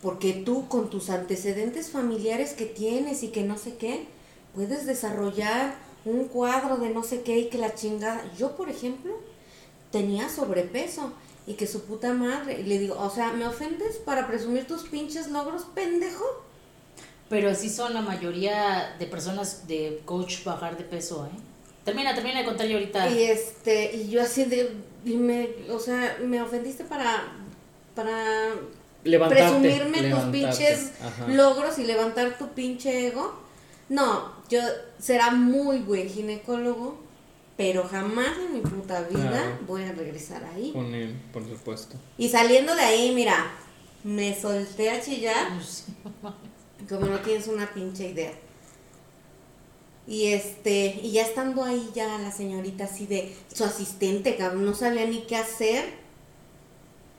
[0.00, 4.06] porque tú con tus antecedentes familiares que tienes y que no sé qué,
[4.54, 8.24] puedes desarrollar un cuadro de no sé qué y que la chingada.
[8.36, 9.12] Yo, por ejemplo,
[9.90, 11.12] tenía sobrepeso
[11.46, 14.82] y que su puta madre, y le digo, o sea, ¿me ofendes para presumir tus
[14.82, 16.24] pinches logros, pendejo?
[17.30, 21.38] Pero así son la mayoría de personas de coach bajar de peso, ¿eh?
[21.84, 23.08] Termina, termina de contar yo ahorita.
[23.10, 27.24] Y este, y yo así de, y me, o sea, me ofendiste para,
[27.94, 28.50] para
[29.04, 31.28] Levantarte, presumirme tus pinches Ajá.
[31.28, 33.34] logros y levantar tu pinche ego.
[33.88, 34.60] No, yo
[34.98, 36.98] será muy buen ginecólogo,
[37.56, 39.58] pero jamás en mi puta vida Claro.
[39.66, 40.72] voy a regresar ahí.
[40.72, 41.96] Con él, por supuesto.
[42.16, 43.50] Y saliendo de ahí, mira,
[44.04, 45.48] me solté a chillar
[46.88, 48.32] como no tienes una pinche idea.
[50.06, 54.74] Y este, y ya estando ahí ya la señorita así de su asistente, cabrón, no
[54.74, 55.84] sabía ni qué hacer.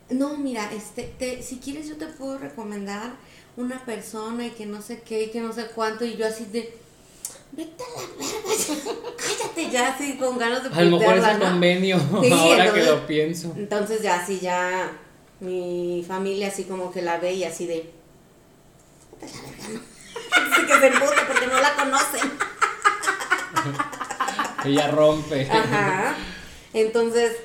[0.09, 3.11] No, mira, este, te, si quieres yo te puedo recomendar
[3.57, 6.45] una persona y que no sé qué, y que no sé cuánto, y yo así
[6.45, 6.73] de,
[7.51, 11.39] vete a la verga, cállate ya, así con ganas de A lo mejor es el
[11.39, 13.53] convenio, Sí, ahora que lo pienso.
[13.57, 14.91] Entonces ya así ya
[15.39, 17.91] mi familia así como que la ve y así de...
[19.12, 19.79] "Puta la verga, ¿no?".
[20.51, 22.31] Así que se emputa porque no la conocen.
[24.65, 25.49] Ella rompe.
[25.49, 26.15] Ajá.
[26.73, 27.38] Entonces,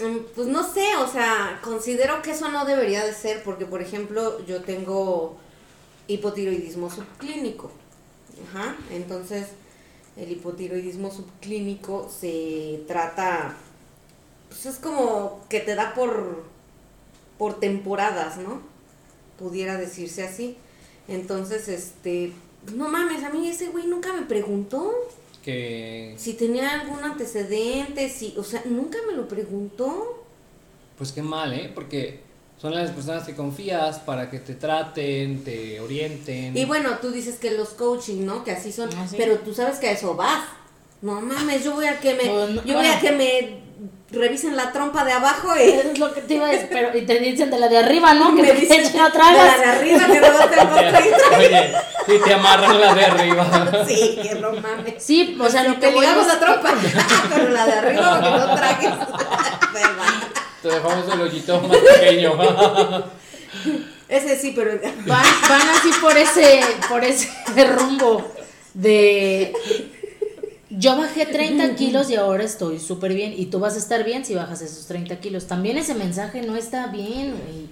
[0.00, 3.82] mm, pues no sé, o sea, considero que eso no debería de ser porque, por
[3.82, 5.36] ejemplo, yo tengo
[6.06, 7.70] hipotiroidismo subclínico.
[8.44, 8.76] Ajá.
[8.90, 9.48] Entonces,
[10.16, 13.56] el hipotiroidismo subclínico se trata,
[14.48, 16.44] pues es como que te da por,
[17.38, 18.60] por temporadas, ¿no?
[19.38, 20.56] Pudiera decirse así.
[21.08, 22.32] Entonces, este,
[22.74, 24.92] no mames, a mí ese güey nunca me preguntó
[25.44, 26.14] Que.
[26.18, 30.24] si tenía algún antecedente, si, o sea, nunca me lo preguntó.
[30.98, 31.70] Pues qué mal, ¿eh?
[31.74, 32.20] Porque
[32.60, 36.56] son las personas que confías para que te traten, te orienten.
[36.56, 38.44] Y bueno, tú dices que los coaching, ¿no?
[38.44, 39.16] Que así son, Ah, sí.
[39.18, 40.42] pero tú sabes que a eso vas.
[41.02, 43.60] No mames, yo voy a que me, no, yo voy a que me
[44.10, 47.02] revisen la trompa de abajo y Es lo que te iba a decir, pero y
[47.04, 48.28] te dicen de la de arriba, ¿no?
[48.36, 51.00] Que me te dicen echen no de la de arriba que no otra
[51.38, 51.72] Oye,
[52.08, 53.84] y te amarran la de arriba.
[53.86, 54.94] Sí, que no mames.
[55.02, 56.74] Sí, o sea, lo que Te es- la trompa,
[57.34, 58.90] pero la de arriba que no tragues.
[60.68, 62.32] Te dejamos el hoyito más pequeño.
[64.08, 64.72] Ese sí, pero
[65.06, 67.28] van, van así por ese, por ese
[67.76, 68.24] rumbo
[68.74, 69.52] de
[70.70, 73.32] yo bajé 30 kilos y ahora estoy súper bien.
[73.36, 75.46] Y tú vas a estar bien si bajas esos 30 kilos.
[75.46, 77.66] También ese mensaje no está bien, güey.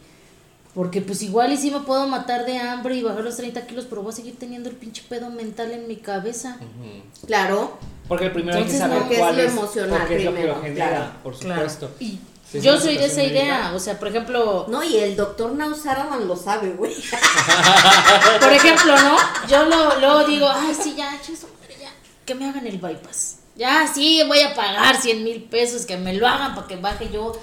[0.75, 3.87] Porque pues igual y sí me puedo matar de hambre y bajar los 30 kilos,
[3.89, 6.59] pero voy a seguir teniendo el pinche pedo mental en mi cabeza.
[7.27, 7.79] claro,
[8.09, 10.37] Porque primero hay que saber porque es cuál lo es, emocional porque es lo que
[10.37, 11.11] primero, lo genera, claro.
[11.23, 11.61] por Claro.
[11.71, 11.91] supuesto.
[12.01, 12.19] Y
[12.53, 13.45] Yo soy de esa idea.
[13.45, 13.75] médica.
[13.75, 16.95] O sea, por ejemplo, no, y el doctor Nausaraman lo sabe, güey.
[18.41, 19.17] Por ejemplo, ¿no?
[19.49, 21.91] Yo lo, luego digo, ay, sí, ya, madre, ya,
[22.25, 23.39] que me hagan el bypass.
[23.57, 27.09] Ya, sí, voy a pagar 100 mil pesos, que me lo hagan para que baje
[27.13, 27.39] yo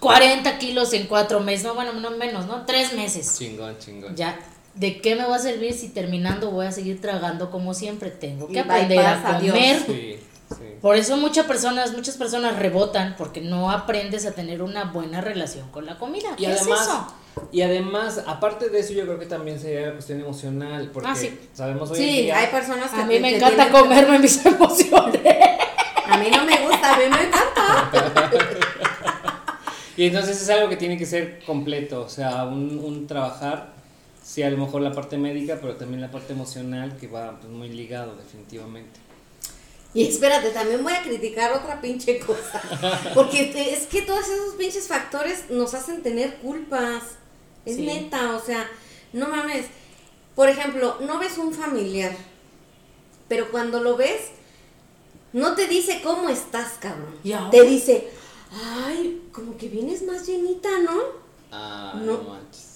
[0.00, 1.64] 40 kilos en cuatro meses.
[1.64, 2.64] No, bueno, no menos, ¿no?
[2.66, 3.38] Tres meses.
[3.38, 4.16] Chingón, chingón.
[4.16, 4.38] Ya,
[4.74, 8.10] ¿de qué me va a servir si terminando voy a seguir tragando como siempre?
[8.10, 9.82] Tengo que aprender a comer.
[9.86, 10.18] Sí,
[10.58, 10.64] sí.
[10.80, 15.68] Por eso muchas personas, muchas personas rebotan porque no aprendes a tener una buena relación
[15.70, 16.30] con la comida.
[16.36, 17.14] Y ¿Qué además, es eso?
[17.50, 21.14] y además, aparte de eso, yo creo que también sería la cuestión emocional, porque Ah,
[21.14, 21.38] sí.
[21.54, 24.18] sabemos hoy en Sí, día hay personas que A mí me que encanta tienen- comerme
[24.18, 25.22] mis emociones.
[26.06, 28.30] A mí no me gusta, a mí me encanta.
[29.96, 33.74] Y entonces es algo que tiene que ser completo, o sea, un, un trabajar,
[34.22, 37.52] sí, a lo mejor la parte médica, pero también la parte emocional que va pues,
[37.52, 38.98] muy ligado definitivamente.
[39.94, 42.62] Y espérate, también voy a criticar otra pinche cosa.
[43.14, 47.02] Porque es que todos esos pinches factores nos hacen tener culpas.
[47.66, 47.82] Es Sí.
[47.82, 48.68] neta, o sea,
[49.12, 49.66] no mames.
[50.34, 52.16] Por ejemplo, no ves un familiar,
[53.28, 54.30] pero cuando lo ves,
[55.34, 57.14] no te dice cómo estás, cabrón.
[57.22, 57.50] ¿Y ahora?
[57.50, 58.08] Te dice,
[58.50, 60.98] ay, como que vienes más llenita, ¿no?
[61.50, 62.12] Ah, No.
[62.16, 62.70] no manches.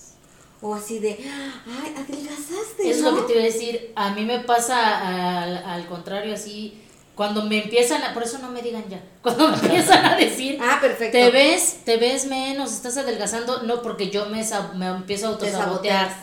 [0.62, 3.10] O así de, ay, adelgazaste, Es ¿no?
[3.12, 3.92] lo que te iba a decir.
[3.94, 6.82] A mí me pasa al, al contrario, así.
[7.16, 8.14] Cuando me empiezan a.
[8.14, 9.00] Por eso no me digan ya.
[9.22, 10.58] Cuando me empiezan a decir.
[10.62, 11.16] Ah, perfecto.
[11.18, 13.62] Te ves, te ves menos, estás adelgazando.
[13.62, 16.14] No, porque yo me, sa- me empiezo a Te autosabotear.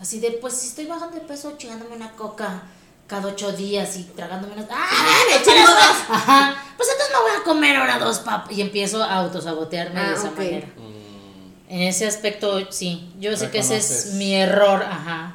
[0.00, 2.62] Así de, pues si estoy bajando de peso, chingándome una coca
[3.06, 4.66] cada ocho días y tragándome unas.
[4.70, 5.20] ¡Ah!
[5.30, 5.96] me chingo dos.
[6.10, 6.56] Ajá.
[6.76, 8.50] Pues entonces me voy a comer ahora dos papas.
[8.56, 10.66] Y empiezo a autosabotearme Ah, de esa manera.
[10.76, 13.12] Mm, En ese aspecto, sí.
[13.20, 15.34] Yo sé que ese es mi error, ajá.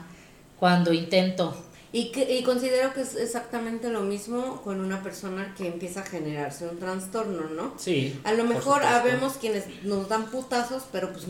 [0.60, 1.56] Cuando intento.
[1.98, 6.06] Y, que, y considero que es exactamente lo mismo con una persona que empieza a
[6.06, 7.74] generarse un trastorno, ¿no?
[7.80, 8.20] sí.
[8.24, 11.26] A lo mejor habemos quienes nos dan putazos, pero pues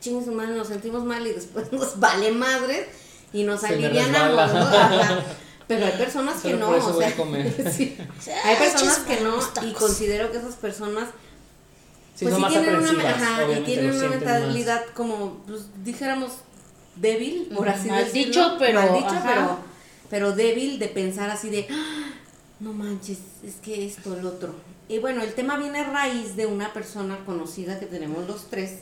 [0.00, 2.88] chingues su madre, nos sentimos mal y después nos vale madres
[3.32, 4.70] y nos Se alivianamos, ¿no?
[5.68, 7.72] Pero hay personas que no, por eso o voy sea, a comer.
[7.72, 7.96] sí.
[8.44, 9.38] hay personas que no
[9.68, 11.10] y considero que esas personas
[12.16, 14.10] Sí, pues sí tienen una, ajá, y tienen una más.
[14.10, 16.32] mentalidad como, pues dijéramos,
[16.96, 18.26] débil, por así Mal decirlo.
[18.26, 19.22] dicho, pero, Mal dicho, ajá.
[19.24, 19.71] pero,
[20.12, 22.10] pero débil de pensar así de, "Ah,
[22.60, 24.54] no manches, es que esto, el otro.
[24.86, 28.80] Y bueno, el tema viene a raíz de una persona conocida que tenemos los tres.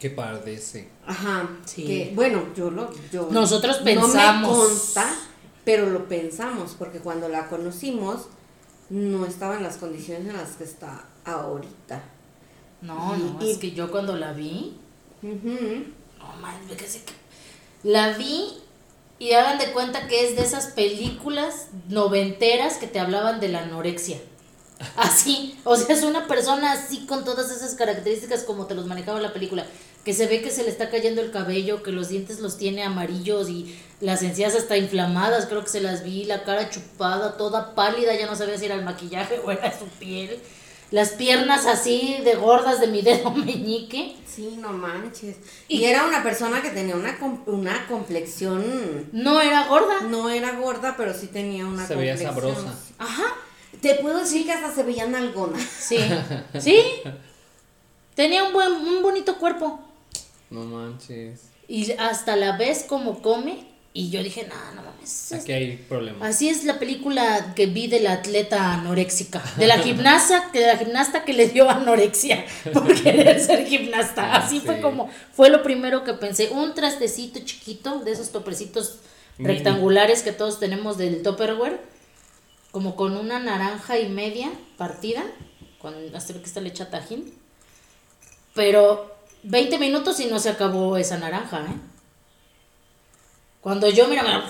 [0.00, 0.88] Que padece.
[1.06, 1.48] Ajá.
[1.64, 1.84] Sí.
[1.84, 2.90] Que, bueno, yo lo.
[3.12, 4.50] Yo, Nosotros No pensamos.
[4.58, 5.14] me consta,
[5.64, 8.22] pero lo pensamos, porque cuando la conocimos,
[8.90, 12.02] no estaba en las condiciones en las que está ahorita.
[12.80, 14.76] No, no, Y- es que yo cuando la vi,
[15.22, 15.84] Ujú.
[16.18, 16.88] no mames, que
[17.84, 18.58] la vi
[19.22, 23.60] y hagan de cuenta que es de esas películas noventeras que te hablaban de la
[23.60, 24.16] anorexia.
[24.96, 29.20] Así, o sea, es una persona así con todas esas características como te los manejaba
[29.20, 29.64] la película,
[30.04, 32.82] que se ve que se le está cayendo el cabello, que los dientes los tiene
[32.82, 37.76] amarillos y las encías hasta inflamadas, creo que se las vi, la cara chupada, toda
[37.76, 40.40] pálida, ya no sabía si era el maquillaje o era su piel.
[40.92, 44.14] Las piernas así de gordas de mi dedo meñique.
[44.26, 45.36] Sí, no manches.
[45.68, 49.08] Y, era una persona que tenía una, una complexión.
[49.12, 50.02] No era gorda.
[50.02, 52.54] No era gorda, pero sí tenía una Se veía complexión.
[52.54, 52.78] sabrosa.
[52.98, 53.24] Ajá.
[53.80, 55.58] Te puedo decir que hasta se veía nalgona.
[55.80, 55.98] Sí.
[56.60, 56.82] Sí.
[58.14, 59.80] Tenía un buen, un bonito cuerpo.
[60.50, 61.40] No manches.
[61.68, 63.71] Y hasta la vez como come.
[63.94, 65.32] Y yo dije, no, no mames.
[65.32, 66.26] es- Aquí hay problemas.
[66.34, 69.42] Así es la película que vi de la atleta anoréxica.
[69.58, 74.32] De la gimnasta, que de la gimnasta que le dio anorexia por querer ser gimnasta.
[74.32, 74.66] Ah, Así sí.
[74.66, 76.48] fue como, fue lo primero que pensé.
[76.50, 78.96] Un trastecito chiquito, de esos topercitos
[79.36, 79.52] Mini.
[79.54, 81.78] rectangulares que todos tenemos del Tupperware.
[82.70, 85.22] Como con una naranja y media partida.
[85.78, 87.34] Con, hasta que está le echa tajín.
[88.54, 91.91] Pero 20 minutos y no se acabó esa naranja, ¿eh?
[93.62, 94.42] Cuando yo, mira, me-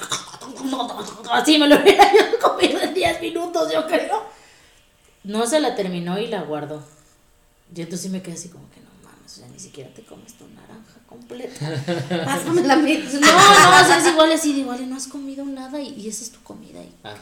[1.33, 4.25] así me lo hubiera yo comido en 10 minutos, yo creo.
[5.25, 6.83] No se la terminó y la guardó.
[7.75, 10.35] Y entonces me quedé así como que no mames, o sea, ni siquiera te comes
[10.35, 11.55] tu naranja completa.
[12.25, 12.99] Pásame la mía.
[13.13, 15.89] No, no, o sea, es igual así, de igual, y no has comido nada y,
[15.95, 16.81] y esa es tu comida.
[16.83, 17.19] Y, Ajá.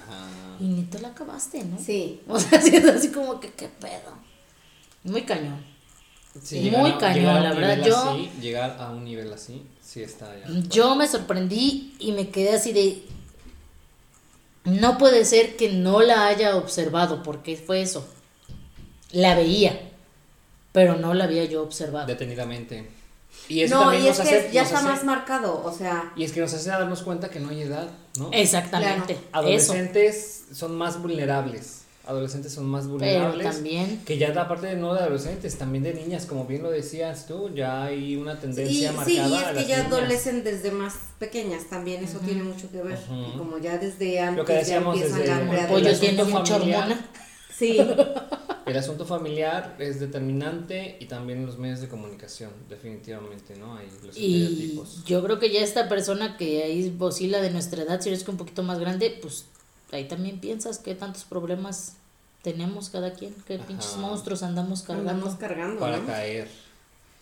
[0.60, 1.78] y ni te la acabaste, ¿no?
[1.78, 2.20] Sí.
[2.26, 4.16] O sea, sí es así como que, ¿qué pedo?
[5.04, 5.64] Muy cañón.
[6.42, 10.46] Sí, Muy cañón, la verdad, yo- así, llegar a un nivel así, sí está ya.
[10.68, 13.02] Yo me sorprendí y me quedé así de...
[14.64, 18.06] No puede ser que no la haya observado, porque fue eso.
[19.10, 19.80] La veía,
[20.72, 22.06] pero no la había yo observado.
[22.06, 22.88] Detenidamente.
[23.48, 25.62] Y eso No, también y es nos que hace, ya nos está hace- más marcado.
[25.64, 27.88] O sea, Y es que nos hace darnos cuenta que no hay edad,
[28.18, 28.28] ¿no?
[28.32, 29.14] Exactamente.
[29.14, 29.22] Eso.
[29.32, 31.79] Adolescentes son más vulnerables.
[32.10, 33.50] Adolescentes son más Pero vulnerables.
[33.54, 34.02] también...
[34.04, 37.26] Que ya da parte de no de adolescentes, también de niñas, como bien lo decías
[37.26, 39.92] tú, ya hay una tendencia sí, marcada y a es que las ya niñas.
[39.92, 42.98] adolecen desde más pequeñas también, eso tiene mucho que ver.
[43.38, 46.54] Como ya desde antes Lo que decíamos ya empiezan desde El pollo tiene asunto mucha
[46.58, 46.82] familiar.
[46.82, 47.06] hormona.
[47.56, 47.78] Sí,
[48.66, 53.76] El asunto familiar es determinante y también los medios de comunicación, definitivamente, ¿no?
[53.76, 55.04] Hay los Y estereotipos.
[55.04, 58.30] yo creo que ya esta persona que ahí oscila de nuestra edad, si eres que
[58.30, 59.46] un poquito más grande, pues
[59.92, 61.94] ahí también piensas que tantos problemas
[62.42, 63.66] tenemos cada quien, que Ajá.
[63.66, 65.10] pinches monstruos andamos cargando.
[65.10, 66.06] andamos cargando, Para ¿no?
[66.06, 66.48] caer.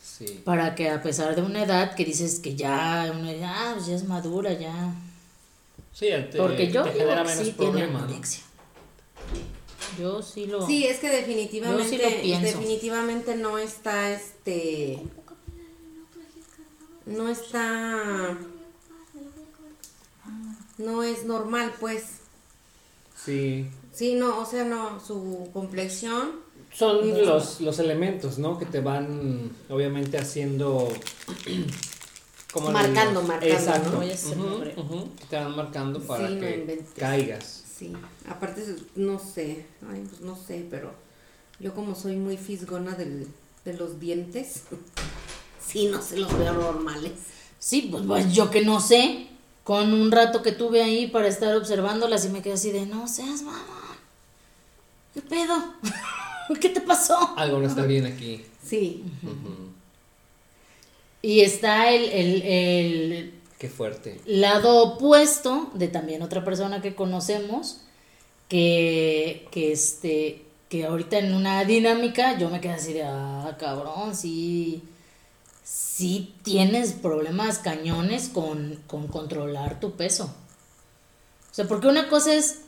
[0.02, 0.40] Sí.
[0.44, 3.86] Para que a pesar de una edad que dices que ya, uno ya, ah, pues
[3.86, 4.92] ya es madura, ya.
[5.92, 7.88] Sí, te, Porque yo te digo que sí tiene.
[9.98, 10.64] Yo sí lo...
[10.64, 12.46] Sí, es que definitivamente, Yo sí lo pienso.
[12.58, 15.02] definitivamente no está este,
[17.08, 18.36] no está,
[20.76, 22.04] no es normal, pues.
[23.24, 23.68] Sí.
[23.92, 26.30] Sí, no, o sea, no, su complexión.
[26.72, 27.22] Son Sí.
[27.24, 28.58] los, los elementos, ¿no?
[28.58, 30.88] Que te van, obviamente, haciendo...
[32.52, 33.90] ¿cómo le Marcando, marcando, Exacto.
[33.92, 34.00] ¿no?
[34.00, 34.74] A hacer Ujú, nombre.
[34.76, 35.08] ujú.
[35.28, 36.88] Te van marcando para Sí, no que inventes.
[36.96, 37.64] caigas.
[37.78, 37.92] Sí,
[38.28, 38.64] aparte,
[38.96, 40.92] no sé, ay, pues no sé, pero
[41.60, 43.28] yo como soy muy fisgona del,
[43.64, 44.62] de los dientes,
[45.66, 47.12] sí, no se los veo normales.
[47.58, 49.28] Sí, pues, pues, yo que no sé,
[49.68, 53.06] con un rato que tuve ahí para estar observándolas y me quedé así de, no
[53.06, 53.98] seas mamá.
[55.12, 55.74] ¿Qué pedo?
[56.58, 57.34] ¿Qué te pasó?
[57.36, 58.46] Algo no está bien aquí.
[58.64, 59.04] Sí.
[61.20, 64.18] Y está el, el, el Qué fuerte.
[64.24, 67.82] lado opuesto de también otra persona que conocemos,
[68.48, 74.16] que, que este, que ahorita en una dinámica yo me quedé así de, ah, cabrón,
[74.16, 74.82] sí,
[75.68, 80.24] sí tienes problemas cañones con, con controlar tu peso.
[81.50, 82.60] O sea, porque una cosa es,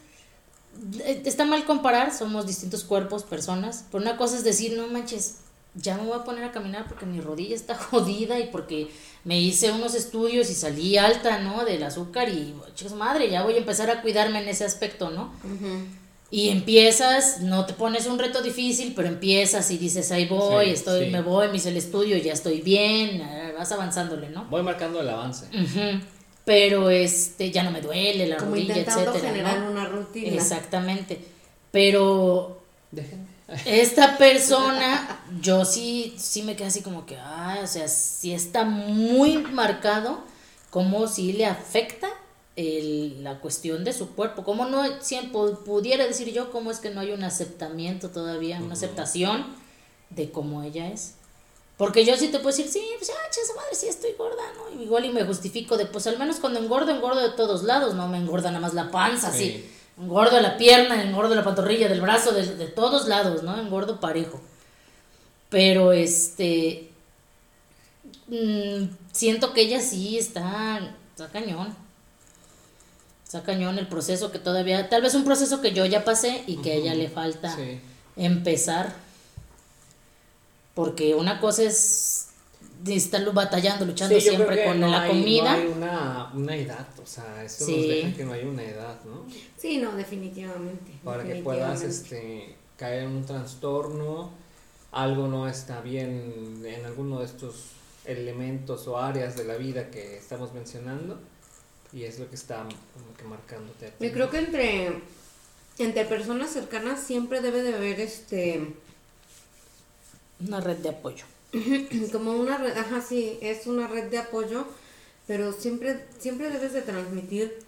[0.99, 5.37] eh, está mal comparar, somos distintos cuerpos, personas, pero una cosa es decir, no manches,
[5.75, 8.91] ya me voy a poner a caminar porque mi rodilla está jodida y porque
[9.25, 11.65] me hice unos estudios y salí alta, ¿no?
[11.65, 15.33] Del azúcar y, chicos, madre, ya voy a empezar a cuidarme en ese aspecto, ¿no?
[15.45, 15.87] ujú,
[16.33, 20.71] Y empiezas, no te pones un reto difícil, pero empiezas y dices, ahí voy, Sí,
[20.73, 21.11] estoy, sí.
[21.11, 24.45] me voy, me hice el estudio, ya estoy bien, ah, vas avanzándole, ¿no?
[24.45, 25.47] Voy marcando el avance.
[25.47, 26.01] Ujú.
[26.45, 29.71] Pero este, ya no me duele la como rodilla, intentando etcétera, generar ¿no?
[29.73, 30.35] una rutina.
[30.37, 31.21] Exactamente.
[31.71, 32.61] Pero
[32.93, 33.25] Déjenme.
[33.67, 38.65] esta persona, yo sí, sí me quedé así como que, ah, o sea, sí está
[38.65, 40.21] muy marcado
[40.71, 42.09] como si le afecta
[42.57, 44.45] el- la cuestión de su cuerpo.
[44.45, 48.75] Como no, siempre pudiera decir yo, cómo es que no hay un aceptamiento todavía, una
[48.75, 49.47] aceptación
[50.11, 51.15] de cómo ella es.
[51.77, 54.43] Porque yo sí te puedo decir, sí, pues ah, che, esa madre, sí estoy gorda,
[54.57, 54.83] ¿no?
[54.83, 58.07] Igual y me justifico de, pues al menos cuando engordo, engordo de todos lados, no
[58.09, 59.39] me engorda nada más la panza, Sí.
[59.39, 59.71] sí.
[59.99, 63.59] Engordo de la pierna, engordo de la pantorrilla, del brazo, de, de todos lados, ¿no?
[63.59, 64.41] Engordo parejo.
[65.49, 66.91] Pero este.
[68.29, 70.95] mm, siento que ella sí está.
[71.13, 71.75] Está cañón.
[73.31, 74.89] Está cañón el proceso que todavía.
[74.89, 77.79] Tal vez un proceso que yo ya pasé y que a ella le falta Sí.
[78.17, 78.93] empezar.
[80.75, 82.31] Porque una cosa es
[82.85, 85.53] estar batallando, luchando Sí, siempre con no la hay- comida.
[85.53, 87.77] No hay una, una edad, o sea, eso Sí.
[87.77, 89.25] nos deja que no hay una edad, ¿no?
[89.57, 90.91] Sí, no, definitivamente.
[91.05, 92.47] Para que puedas definitivamente.
[92.47, 94.31] este, caer en un trastorno,
[94.91, 97.67] algo no está bien en alguno de estos
[98.07, 101.21] elementos o áreas de la vida que estamos mencionando
[101.93, 104.07] y es lo que está como que marcándote a ti.
[104.07, 105.03] Yo creo que entre,
[105.79, 108.75] entre personas cercanas siempre debe de haber este
[110.41, 111.25] Una red de apoyo.
[112.13, 114.67] como una red, ajá, sí, es una red de apoyo,
[115.27, 117.59] pero siempre, siempre debes de transmitir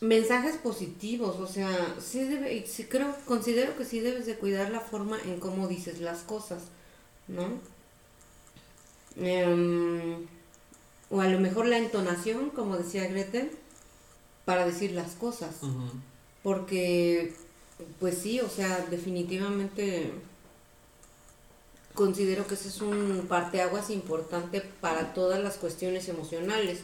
[0.00, 4.70] mensajes positivos, o sea, sí debe, y sí creo, considero que sí debes de cuidar
[4.70, 6.64] la forma en cómo dices las cosas,
[7.28, 7.60] ¿no?
[9.16, 10.26] Em,
[11.10, 13.50] o a lo mejor la entonación, como decía Gretel,
[14.44, 15.56] para decir las cosas.
[16.42, 17.34] Porque,
[17.98, 20.12] pues sí, o sea, definitivamente
[21.94, 26.80] considero que ese es un parteaguas importante para todas las cuestiones emocionales.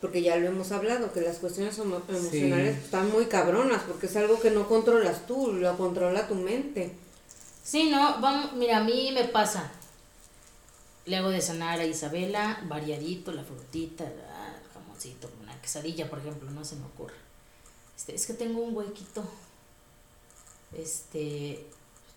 [0.00, 4.16] Porque ya lo hemos hablado, que las cuestiones emo- emocionales están muy cabronas, porque es
[4.16, 6.92] algo que no controlas tú, lo controla tu mente.
[7.62, 9.72] Sí, no, vamos, mira, a mí me pasa.
[11.06, 16.50] Le hago de cenar a Isabela, variadito, la frutita, el jamoncito, una quesadilla, por ejemplo,
[16.50, 17.14] no se me ocurre.
[17.96, 19.22] Este, es que tengo un huequito.
[20.72, 21.66] Este,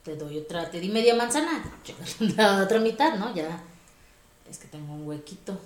[0.04, 1.64] te doy otra, te di media manzana,
[2.20, 3.36] la otra mitad, ¿no?
[3.36, 3.62] Ya,
[4.50, 5.60] es que tengo un huequito.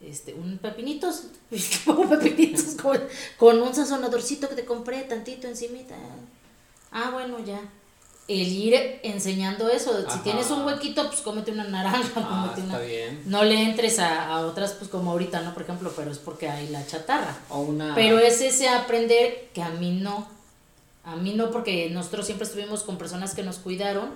[0.00, 2.98] Este, un pepinitos, pepinitos con,
[3.36, 5.94] con un sazonadorcito que te compré, tantito encimita.
[6.90, 7.60] Ah, bueno, ya.
[8.28, 10.08] El ir enseñando eso.
[10.08, 12.74] Si tienes un huequito, pues cómete una naranja, Ah, cómete una.
[12.74, 13.22] está bien.
[13.26, 15.52] No le entres a, a otras, pues como ahorita, ¿no?
[15.52, 17.36] Por ejemplo, pero es porque hay la chatarra.
[17.48, 17.94] O una...
[17.96, 20.28] Pero es ese aprender que a mí no.
[21.02, 24.10] A mí no, porque nosotros siempre estuvimos con personas que nos cuidaron.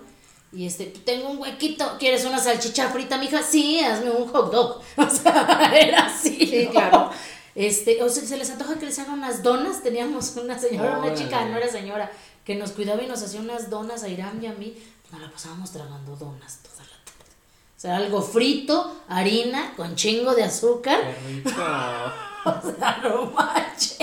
[0.52, 3.42] Y este, tengo un huequito, ¿quieres una salchicha frita, mija?
[3.42, 4.80] Sí, hazme un hot dog.
[4.96, 6.36] O sea, era así.
[6.46, 6.70] Sí, ¿no?
[6.70, 7.10] claro.
[7.56, 9.82] Este, o sea, se les antoja que les hagan unas donas.
[9.82, 12.12] Teníamos una señora, una chica, no era señora,
[12.44, 14.74] que nos cuidaba y nos hacía unas donas a Iram y a mí.
[15.10, 17.30] Nos la pasábamos tragando donas toda la tarde.
[17.76, 21.00] O sea, algo frito, harina, con chingo de azúcar.
[21.02, 21.50] Qué rico.
[22.46, 23.96] O sea, no manches.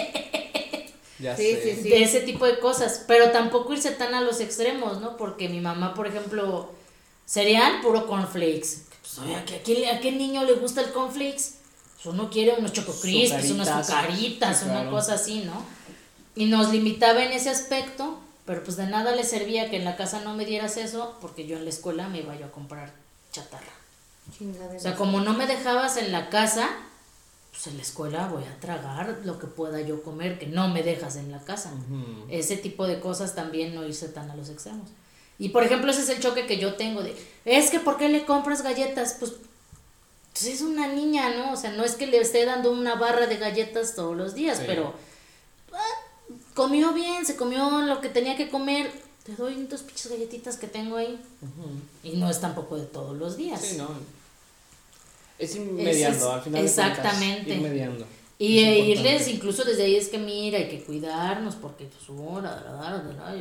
[1.20, 1.76] Ya Sí, sé.
[1.76, 1.89] sí, sí.
[1.89, 3.04] De ese tipo de cosas.
[3.08, 5.16] Pero tampoco irse tan a los extremos, ¿no?
[5.16, 6.72] Porque mi mamá, por ejemplo,
[7.26, 8.86] cereal puro cornflakes.
[9.02, 11.58] Pues, oye, ¿a qué, a qué- a qué niño le gusta el cornflakes?
[12.02, 14.89] Pues uno quiere unos choco crispies, unas azucaritas, Sí, una claro.
[14.92, 15.64] cosa así, ¿no?
[16.36, 19.96] Y nos limitaba en ese aspecto, pero pues de nada le servía que en la
[19.96, 22.92] casa no me dieras eso, porque yo en la escuela me iba yo a comprar
[23.32, 23.72] chatarra.
[24.38, 24.78] Chingadera.
[24.78, 26.70] O sea, como no me dejabas en la casa,
[27.52, 30.84] pues en la escuela voy a tragar lo que pueda yo comer, que no me
[30.84, 31.72] dejas en la casa.
[32.30, 34.88] Ese tipo de cosas también no irse tan a los extremos.
[35.39, 37.16] Y por ejemplo, ese es el choque que yo tengo de,
[37.46, 39.16] es que ¿por qué le compras galletas?
[39.20, 39.34] Pues,
[40.34, 41.52] pues es una niña, ¿no?
[41.54, 44.60] O sea, no es que le esté dando una barra de galletas todos los días,
[44.60, 44.64] Sí.
[44.68, 44.94] pero
[46.54, 48.91] comió bien, se comió lo que tenía que comer.
[49.24, 51.20] Te doy dos pinches galletitas que tengo ahí.
[52.04, 53.62] Y no es tampoco de todos los días.
[53.62, 53.89] Sí, no.
[55.38, 56.66] Es ir mediando, al final.
[56.66, 57.56] de cuentas, exactamente.
[57.56, 58.06] ir mediando.
[58.38, 62.20] Y Es eh, irles, incluso desde ahí es que mira, hay que cuidarnos porque pues,
[62.20, 63.36] oh, la,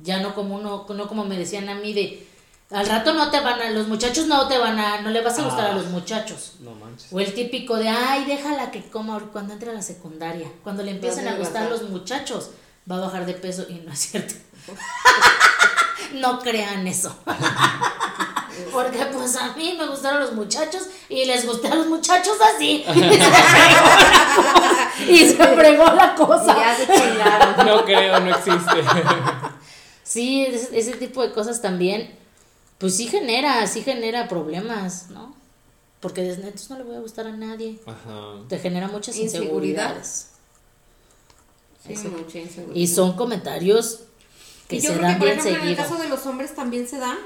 [0.00, 2.26] ya no como uno, no como me decían a mí de
[2.70, 5.38] al rato no te van a, los muchachos no te van a, no le vas
[5.38, 5.70] a gustar Ah.
[5.70, 6.54] a los muchachos.
[6.60, 7.12] No manches.
[7.12, 10.48] O el típico de, ay, déjala que coma cuando entre a la secundaria.
[10.62, 11.82] Cuando le empiecen a a gustar engordar.
[11.82, 12.50] los muchachos,
[12.90, 14.34] va a bajar de peso y no es cierto.
[16.14, 17.14] no crean eso.
[18.72, 22.84] Porque pues a mí me gustaron los muchachos y les gusté a los muchachos así.
[25.08, 26.52] Y se fregó la cosa.
[26.56, 27.66] Y ya se chingaron.
[27.66, 28.84] No creo, no existe.
[30.04, 32.16] Sí, ese, ese tipo de cosas también,
[32.78, 35.34] pues sí genera, sí genera problemas, ¿no?
[36.00, 37.78] Porque entonces no le voy a gustar a nadie.
[37.86, 38.34] Ajá.
[38.48, 39.96] Te genera muchas Inseguridad.
[39.96, 40.30] inseguridades.
[41.86, 42.76] Sí, mucha inseguridad.
[42.76, 44.00] Y son comentarios
[44.68, 46.26] que Y yo se creo dan que, por bien ejemplo, en el caso de los
[46.26, 47.16] hombres también se da.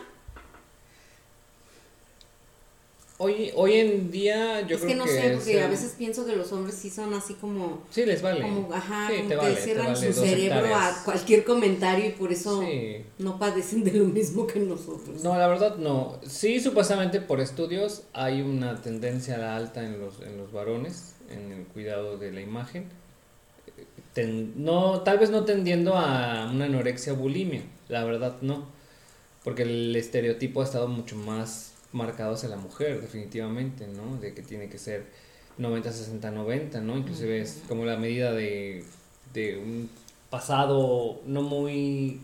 [3.21, 5.95] Hoy, hoy en día yo es creo que no que sé, porque es, a veces
[5.99, 8.43] pienso que los hombres sí son así como, Sí, les vale.
[8.43, 10.99] como ajá, Sí, como que vale, cierran vale su cerebro hectáreas.
[11.01, 13.03] a cualquier comentario y por eso Sí.
[13.19, 15.25] no padecen de lo mismo que nosotros.
[15.25, 16.21] No, la verdad no.
[16.29, 21.15] Sí, supuestamente por estudios hay una tendencia a la alta en los, en los varones,
[21.29, 22.85] en el cuidado de la imagen.
[24.15, 28.67] Ten- no, tal vez no tendiendo a una anorexia bulimia, la verdad no.
[29.43, 34.21] Porque el estereotipo ha estado mucho más marcado hacia la mujer, definitivamente, ¿no?
[34.21, 35.07] De que tiene que ser
[35.59, 36.97] 90, 60, 90, ¿no?
[36.97, 38.85] Inclusive es como la medida de,
[39.33, 39.91] de un
[40.31, 42.21] pasado no muy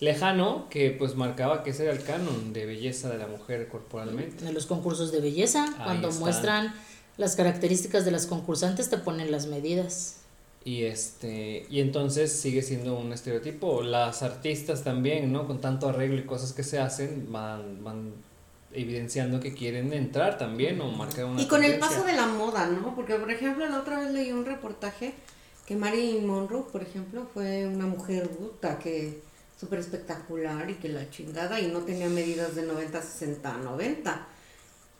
[0.00, 4.46] lejano que pues marcaba que ese era el canon de belleza de la mujer corporalmente.
[4.46, 6.74] En los concursos de belleza, Ahí cuando muestran
[7.16, 10.16] las características de las concursantes, te ponen las medidas.
[10.64, 13.82] Y este, y entonces sigue siendo un estereotipo.
[13.82, 15.46] Las artistas también, ¿no?
[15.46, 18.12] Con tanto arreglo y cosas que se hacen, van, van
[18.72, 22.66] evidenciando que quieren entrar también o marcar una Y con el paso de la moda,
[22.66, 22.94] ¿no?
[22.94, 25.14] Porque, por ejemplo, la otra vez leí un reportaje
[25.66, 29.22] que Marilyn Monroe, por ejemplo, fue una mujer puta que
[29.58, 34.26] súper espectacular y que la chingada y no tenía medidas de 90, 60, 90.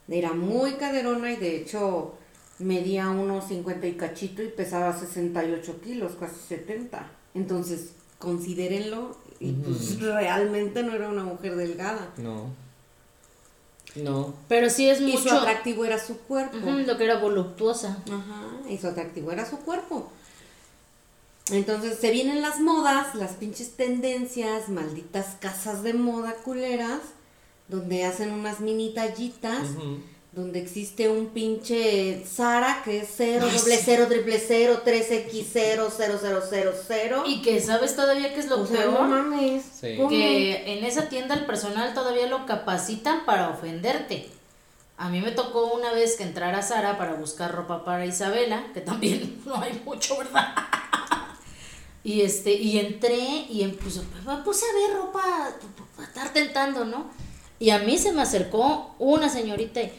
[0.09, 2.15] Era muy caderona y de hecho
[2.59, 7.11] medía unos 50 y cachito y pesaba 68 kilos, casi 70.
[7.35, 12.13] Entonces, considérenlo y pues realmente no era una mujer delgada.
[12.19, 12.51] No.
[13.97, 14.35] No.
[14.49, 16.57] Pero sí es Y su mucho atractivo era su cuerpo.
[16.59, 17.99] Lo que era voluptuosa.
[18.07, 20.11] Ajá, y su atractivo era su cuerpo.
[21.51, 27.01] Entonces se vienen las modas, las pinches tendencias, malditas casas de moda culeras,
[27.69, 29.99] donde hacen unas mini tallitas, Ujú.
[30.33, 37.23] Donde existe un pinche Sara que es 0, doble 0, triple 0, 3X0, 0000.
[37.27, 38.93] Y que sabes todavía que es lo o sea, peor.
[38.93, 39.65] no mames.
[39.81, 39.97] Sí.
[40.09, 44.29] que en esa tienda el personal todavía lo capacitan para ofenderte.
[44.99, 48.67] A mí me tocó una vez que entrar a Sara para buscar ropa para Isabela,
[48.73, 50.55] que también no hay mucho, ¿verdad?
[52.03, 53.19] Y este, y entré
[53.51, 55.51] y em- pues, me puse a ver ropa
[55.95, 57.11] para estar tentando, ¿no?
[57.59, 59.93] Y a mí se me acercó una señorita y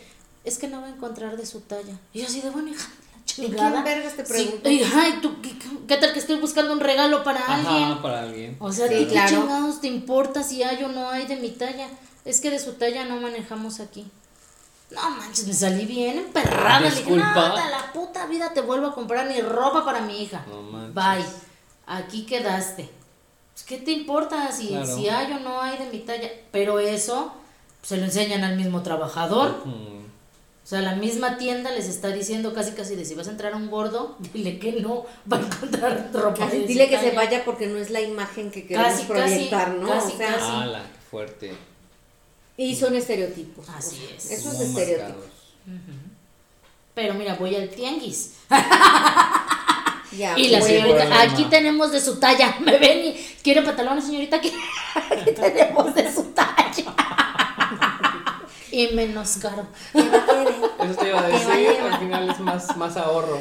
[0.43, 1.97] es que no va a encontrar de su talla.
[2.13, 3.71] Y yo así de bueno, hija, la chingada.
[3.71, 5.53] quién vergas te Sí, y, ay, ¿tú, qué,
[5.87, 7.83] qué tal que estoy buscando un regalo para alguien?
[7.83, 8.57] Ajá, para alguien.
[8.59, 9.29] O sea, ¿a Sí, claro.
[9.29, 11.87] qué chingados te importa si hay o no hay de mi talla?
[12.25, 14.05] Es que de su talla no manejamos aquí.
[14.91, 16.81] No manches, me salí bien emperrada.
[16.81, 17.63] Le dije, no, Disculpa.
[17.63, 20.43] de la puta vida te vuelvo a comprar ni ropa para mi hija.
[20.49, 20.93] No manches.
[20.93, 21.25] Bye.
[21.87, 22.89] Aquí quedaste.
[23.53, 24.95] Pues, ¿Qué te importa si, Claro.
[24.95, 26.29] si hay o no hay de mi talla?
[26.51, 27.31] Pero eso
[27.81, 29.61] se lo enseñan al mismo trabajador.
[29.65, 30.00] Ujú.
[30.63, 33.53] O sea, la misma tienda les está diciendo casi casi de si vas a entrar
[33.53, 36.45] a un gordo, dile que no va a encontrar ropa.
[36.45, 39.03] Casi de su dile que se vaya porque no es la imagen que queremos Casi,
[39.05, 39.89] casi, proyectar, ¿no?
[39.89, 40.51] casi, o sea, casi.
[40.51, 41.51] Ala, qué fuerte.
[42.57, 43.67] y son estereotipos.
[43.69, 44.31] Así o sea, es.
[44.31, 45.07] Eso es Muy estereotipo.
[45.19, 45.31] marcados.
[46.93, 48.33] Pero mira, voy al tianguis.
[50.17, 51.21] Ya, y la pues, señorita, problema.
[51.21, 52.57] aquí tenemos de su talla.
[52.65, 54.35] Me ven y quiere pantalones, señorita.
[54.35, 54.51] Aquí,
[55.09, 56.93] aquí tenemos de su talla.
[58.73, 59.65] y menos caro.
[60.47, 63.39] Eso te iba a decir, al final es más, más ahorro.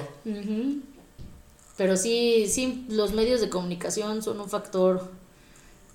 [1.77, 5.11] Pero sí, sí, los medios de comunicación son un factor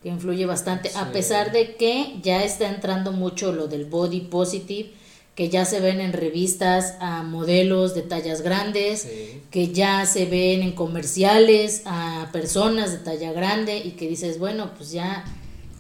[0.01, 4.91] que influye bastante, a pesar de que ya está entrando mucho lo del body positive,
[5.35, 9.41] que ya se ven en revistas a modelos de tallas grandes, Sí.
[9.51, 14.71] que ya se ven en comerciales a personas de talla grande y que dices, bueno,
[14.77, 15.25] pues ya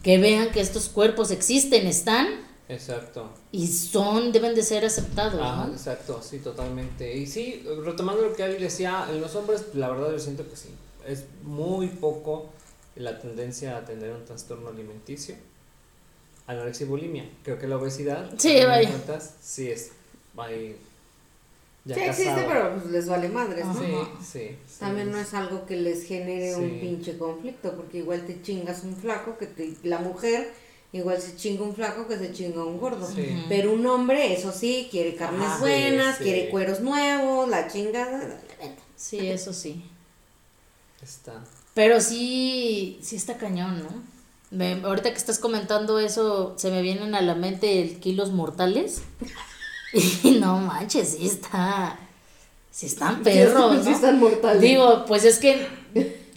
[0.03, 2.27] que vean que estos cuerpos existen, están
[2.67, 3.29] Exacto.
[3.51, 5.73] y son, deben de ser aceptados, Ajá, ¿no?
[5.73, 7.15] exacto, sí, totalmente.
[7.15, 10.55] Y sí, retomando lo que Ali decía, en los hombres, la verdad yo siento que
[10.55, 10.69] sí.
[11.05, 12.49] Es muy poco
[12.95, 15.35] la tendencia a tener un trastorno alimenticio.
[16.47, 17.29] Anorexia y bulimia.
[17.43, 18.31] Creo que la obesidad.
[18.37, 18.89] Sí, vaya.
[18.89, 19.91] cuentas, Sí, es.
[20.37, 20.75] ahí
[21.85, 22.47] ya Sí existe, casado.
[22.47, 23.73] pero pues, les vale madres, ¿no?
[23.75, 23.85] Sí,
[24.23, 24.39] sí.
[24.67, 24.79] sí.
[24.79, 26.77] También no es algo que les genere un Sí.
[26.81, 30.51] pinche conflicto, porque igual te chingas un flaco, que te, la mujer
[30.97, 33.05] igual se chinga un flaco que se chinga un gordo.
[33.09, 33.43] Sí.
[33.49, 35.59] Pero un hombre, eso sí, quiere carnes Ajá.
[35.59, 36.23] buenas, Sí, sí.
[36.23, 38.39] quiere cueros nuevos, la chingada.
[38.95, 39.83] Sí, eso sí.
[41.01, 41.43] Está.
[41.73, 43.89] Pero sí, sí está cañón, ¿no?
[44.51, 49.01] Me- ahorita que estás comentando eso, se me vienen a la mente el kilos mortales.
[50.23, 51.97] Y no manches, sí está.
[52.69, 54.61] Sí están perros, Sí están mortales.
[54.61, 55.65] Digo, pues es que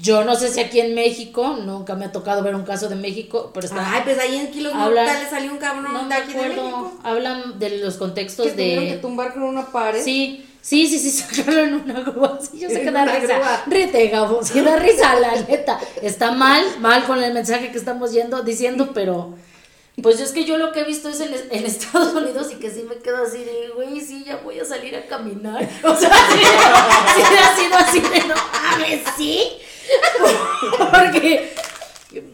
[0.01, 2.95] yo no sé si aquí en México, nunca me ha tocado ver un caso de
[2.95, 3.93] México, pero está.
[3.95, 6.39] Ay, pues ahí en Kilos Hablan- Mortales salió un cabrón no de me aquí de
[6.39, 6.63] acuerdo.
[6.63, 6.93] México.
[7.03, 8.99] Hablan de los contextos Que tuvieron que de.
[8.99, 10.01] tumbar con una pared.
[10.03, 12.39] Sí, sí, sí, sí, sacarlo en una grúa.
[12.41, 13.35] Sí, yo sé que da risa.
[13.39, 13.63] grúa.
[13.67, 15.81] Rite, Gabo, sí da risa, la neta.
[16.01, 19.35] Está mal, mal con el mensaje que estamos yendo, diciendo, pero.
[20.01, 22.71] Pues es que yo lo que he visto es en, en Estados Unidos y que
[22.71, 25.69] sí me quedo así de, güey, sí, ya voy a salir a caminar.
[25.83, 26.39] O sea, sí,
[27.17, 29.43] sí ha sido así de, no mames, sí.
[30.79, 31.53] Porque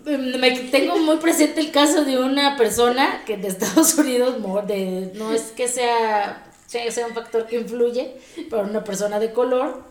[0.06, 4.36] me tengo muy presente el caso de una persona que de Estados Unidos,
[4.66, 8.16] de, no es que sea, sea un factor que influye,
[8.50, 9.82] pero una persona de color,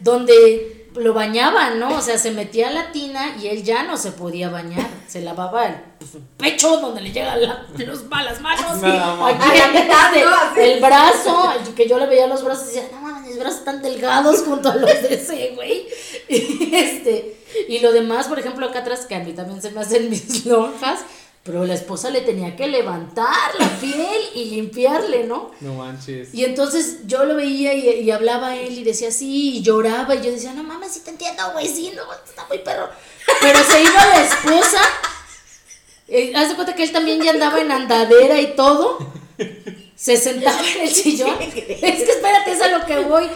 [0.00, 1.96] donde lo bañaban, ¿no?
[1.96, 5.20] O sea, se metía a la tina y él ya no se podía bañar, se
[5.22, 5.74] lavaba el
[6.36, 9.34] pecho donde le llegan la- los malas manos, Nada más.
[9.34, 10.34] aquí A la mitad, ¿no?
[10.52, 10.60] Así.
[10.60, 13.08] el brazo, el que yo le veía los brazos y decía, no
[13.40, 15.86] brazos están delgados junto a los de ese güey.
[16.28, 17.36] Y este,
[17.68, 20.46] Y lo demás, por ejemplo, acá atrás, que a mí también se me hacen mis
[20.46, 21.00] lonjas,
[21.42, 25.50] pero la esposa le tenía que levantar la piel y limpiarle, ¿no?
[25.60, 26.34] No manches.
[26.34, 30.14] Y entonces yo lo veía y, y hablaba a él y decía sí, y lloraba,
[30.14, 32.88] y yo decía, no mames, sí te entiendo, güey, sí, no, está muy perro.
[33.40, 34.80] Pero se iba la esposa,
[36.08, 38.98] eh, haz de cuenta que él también ya andaba en andadera y todo,
[40.00, 41.36] se sentaba en el sillón.
[41.40, 43.28] Es que espérate, es a lo que voy.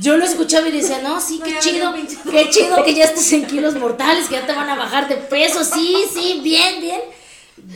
[0.00, 1.92] Yo lo escuchaba y decía, no, sí, qué chido,
[2.30, 5.16] qué chido que ya estés en kilos mortales, que ya te van a bajar de
[5.16, 7.02] peso, sí, sí, bien, bien.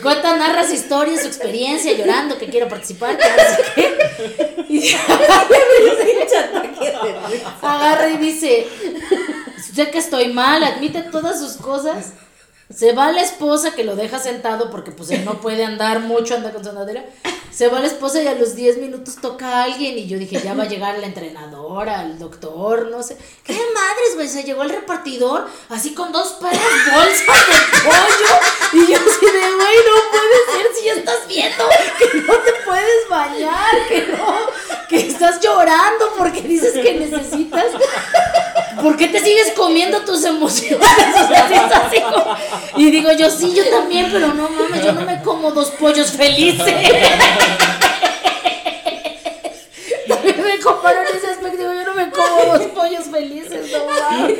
[0.02, 4.64] Cuenta, narras historias, su experiencia, llorando, que quiero participar, que no sé qué.
[4.70, 4.94] Y
[7.62, 8.66] agarra y dice,
[9.74, 12.14] sé que estoy mal, admite todas sus cosas.
[12.74, 16.34] Se va la esposa que lo deja sentado porque pues él no puede andar mucho,
[16.34, 16.70] anda con su.
[17.52, 20.40] Se va la esposa y a los 10 minutos toca a alguien y yo dije,
[20.42, 23.16] ya va a llegar la entrenadora, el doctor, no sé.
[23.44, 24.28] ¿Qué madres, güey?
[24.28, 26.60] Se llegó el repartidor así con dos perros
[26.92, 31.64] bolsas de pollo y yo así de, güey, no puede ser si ya estás viendo
[31.98, 34.36] que no te puedes bañar, que no,
[34.88, 37.66] que estás llorando porque dices que necesitas.
[38.86, 40.78] ¿Por qué te sigues comiendo tus emociones?
[41.24, 42.36] O sea, sí es así como-
[42.76, 46.12] Y digo yo, sí, yo también, pero no mames, yo no me como dos pollos
[46.12, 46.72] felices.
[50.06, 53.86] También me comparo en ese aspecto, digo, yo no me como dos pollos felices, no
[53.86, 54.38] mames.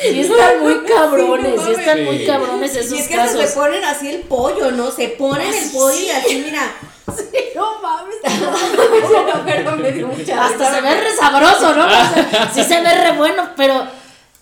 [0.00, 3.40] Sí están muy cabrones, sí están muy cabrones Y esos es que casos.
[3.50, 4.90] se ponen así el pollo, ¿no?
[4.90, 6.72] Se ponen el pollo y así, mira.
[7.32, 8.16] Sí, no mames.
[9.44, 11.86] pero me dio mucha Hasta se ve re sabroso, ¿no?
[11.86, 13.74] O sea, sí se ve re bueno, pero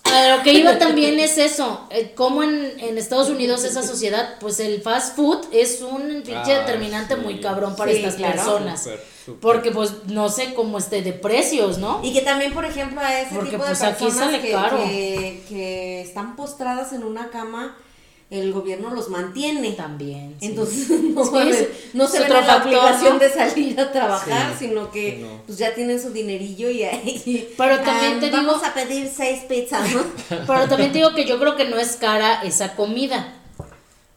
[0.04, 4.34] a lo que iba también es eso, eh, como en, en Estados Unidos esa sociedad,
[4.40, 7.20] pues el fast food es un pinche Ah, determinante sí.
[7.20, 8.34] muy cabrón para Sí, estas claro.
[8.34, 8.88] personas.
[9.40, 12.00] Porque pues no sé cómo esté de precios, ¿no?
[12.02, 14.50] Y que también, por ejemplo, a ese Porque, tipo de pues, aquí personas sale que,
[14.52, 14.78] caro.
[14.78, 17.76] que, que están postradas en una cama,
[18.32, 19.72] el gobierno los mantiene.
[19.72, 20.34] También.
[20.40, 20.46] sí.
[20.46, 23.18] Entonces no, Sí, es- no se en la factor, obligación ¿no?
[23.18, 25.42] de salir a trabajar, Sí, sino que no.
[25.46, 27.54] pues ya tienen su dinerillo y ahí.
[27.58, 30.02] Pero también ah, te digo- Vamos a pedir seis pizzas, ¿no?
[30.46, 33.34] Pero también te digo que yo creo que no es cara esa comida.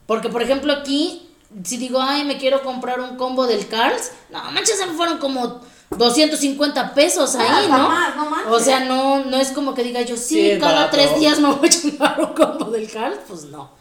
[0.07, 1.30] Porque, por ejemplo, aquí,
[1.63, 5.18] si digo, ay, me quiero comprar un combo del Carl's, no manches, se me fueron
[5.18, 5.61] como
[5.97, 7.89] 250 pesos ahí, Hasta ¿no?
[7.89, 8.51] más, no.
[8.51, 10.97] O sea, no, no es como que diga yo, sí, cada barato.
[10.97, 13.72] tres días me voy a chingar un combo del Carl's, pues no.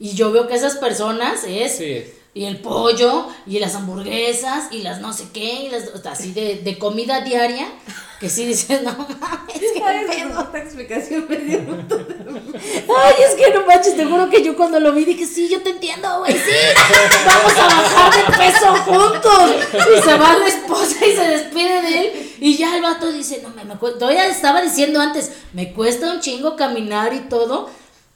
[0.00, 1.76] Y yo veo que esas personas es.
[1.76, 2.04] Sí.
[2.32, 6.60] Y el pollo, y las hamburguesas, y las no sé qué, y las así de,
[6.62, 7.66] de comida diaria,
[8.20, 10.40] que sí dices, no mames, qué Ay, pedo.
[10.40, 14.78] esta explicación me dio un Ay, es que no manches, te juro que yo cuando
[14.78, 16.50] lo vi dije, sí, yo te entiendo, güey, sí,
[17.26, 19.50] vamos a bajar de peso juntos.
[19.98, 22.32] Y se va la esposa y se despide de él.
[22.40, 26.20] Y ya el vato dice, no, me, me todavía estaba diciendo antes, me cuesta un
[26.20, 27.70] chingo caminar y todo,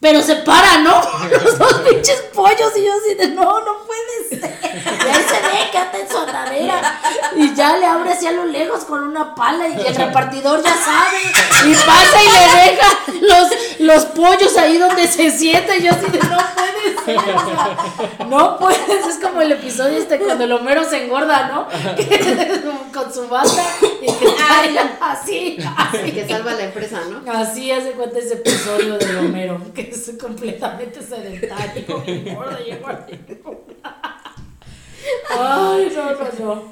[0.05, 1.01] pero se para, ¿no?
[1.31, 4.55] Los dos pinches pollos y yo así de, no, no puede ser.
[4.85, 7.01] Y ahí se ve que anda en su andadera.
[7.35, 10.75] Y ya le abre así a lo lejos con una pala y el repartidor ya
[10.77, 11.71] sabe.
[11.71, 13.49] Y pasa y le deja los,
[13.79, 15.75] los pollos ahí donde se sienta.
[15.75, 17.35] Y yo así de, no puede ser.
[17.35, 19.07] o sea, no puedes.
[19.09, 21.67] Es como el episodio este cuando el Homero se engorda, ¿no?
[21.97, 22.63] Que-
[22.95, 23.65] con su bata
[24.01, 26.13] y que ahí así, así.
[26.13, 27.33] que salva la empresa, ¿no?
[27.33, 31.85] Así hace cuenta ese episodio de Homero, que es completamente sedentario,
[32.35, 33.65] gordo y gordo.
[35.31, 36.63] Ay, no, no, no.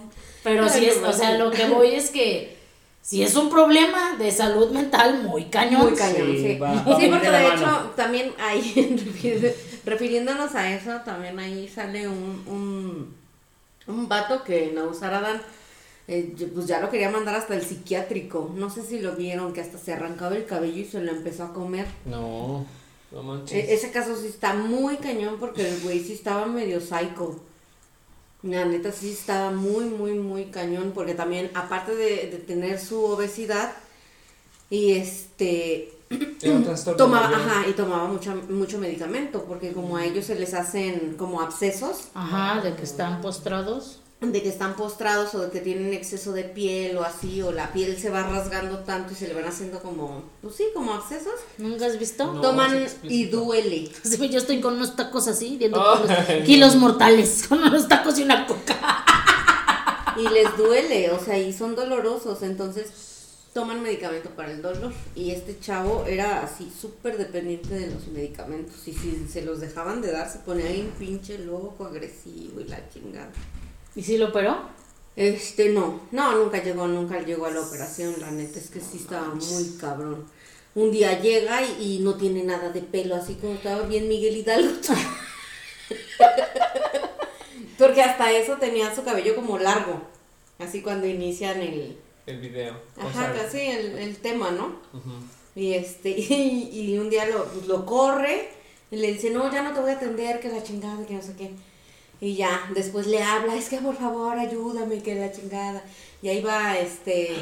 [0.42, 2.56] Pero sí Ay, es, o sea, lo que voy es que
[3.00, 5.82] si es un problema de salud mental muy cañón.
[5.82, 6.58] Muy cañón, Sí, sí.
[6.58, 8.62] va- Sí, porque de hecho, también ahí,
[9.22, 9.54] refiri-
[9.84, 13.14] refiriéndonos a eso, también ahí sale un, un,
[13.86, 15.40] un vato que Nausaradan,
[16.08, 18.50] eh, yo- pues ya lo quería mandar hasta el psiquiátrico.
[18.56, 21.44] No sé si lo vieron, que hasta se arrancaba el cabello y se lo empezó
[21.44, 21.86] a comer.
[22.04, 22.66] No,
[23.12, 23.52] no manches.
[23.52, 27.40] E- ese caso sí está muy cañón porque el güey sí estaba medio psycho.
[28.42, 33.04] La neta sí estaba muy, muy, muy cañón porque también, aparte de, de tener su
[33.04, 33.72] obesidad,
[34.68, 35.92] y este,
[36.40, 40.34] Era un trastorno tomaba, ajá, y tomaba mucho, mucho medicamento porque como a ellos se
[40.34, 44.01] les hacen como abscesos, Ajá, de que están postrados.
[44.30, 47.72] De que están postrados o de que tienen exceso de piel o así, o la
[47.72, 51.34] piel se va rasgando tanto y se le van haciendo como, pues sí, como abscesos,
[51.58, 52.32] ¿Nunca has visto?
[52.32, 52.40] No.
[52.40, 53.90] toman y duele.
[54.04, 56.44] Sí, yo estoy con unos tacos así, viendo kilos, no.
[56.44, 59.04] kilos mortales, con unos tacos y una coca.
[60.16, 62.90] y les duele, o sea, y son dolorosos, entonces
[63.52, 64.92] toman medicamento para el dolor.
[65.14, 68.86] Y este chavo era así súper dependiente de los medicamentos.
[68.86, 72.88] Y si se los dejaban de dar, se ponía bien pinche loco, agresivo y la
[72.88, 73.32] chingada.
[73.94, 74.56] ¿Y si lo operó?
[75.16, 78.96] Este, no, no, nunca llegó, nunca llegó a la operación, la neta es que sí
[78.98, 80.24] estaba muy cabrón.
[80.74, 84.36] un día llega y, y no tiene nada de pelo, así como estaba bien Miguel
[84.38, 84.72] Hidalgo.
[87.78, 90.00] Porque hasta eso tenía su cabello como largo,
[90.58, 92.76] así cuando inician el, El video.
[92.98, 94.76] ajá, casi el, el tema, ¿no?
[95.54, 98.48] Y este, y, y un día lo, lo corre
[98.90, 101.22] y le dice, no, ya no te voy a atender, que la chingada, que no
[101.22, 101.50] sé qué.
[102.22, 105.82] Y ya, después le habla, es que por favor ayúdame, que la chingada.
[106.22, 107.34] Y ahí va este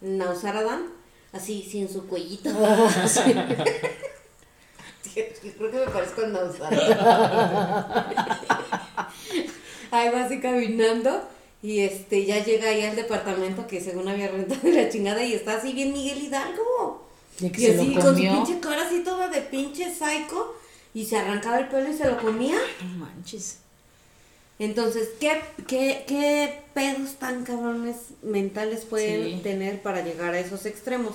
[0.00, 0.84] Nausaradan,
[1.32, 2.48] así, sin su cuellito.
[3.08, 3.34] Sí.
[5.58, 6.88] Creo que me parezco a Nausaradan.
[9.90, 11.20] ahí va así caminando.
[11.60, 15.32] Y este, ya llega ahí al departamento que según había rentado de la chingada y
[15.32, 17.08] está así bien Miguel Hidalgo.
[17.40, 20.54] Que Y se así, lo con su pinche cara así toda de pinche psycho.
[20.94, 22.54] Y se arrancaba el pelo y se lo comía.
[22.84, 23.62] No manches.
[24.58, 29.40] Entonces, ¿qué, qué, qué pedos tan cabrones mentales pueden Sí.
[29.42, 31.14] tener para llegar a esos extremos?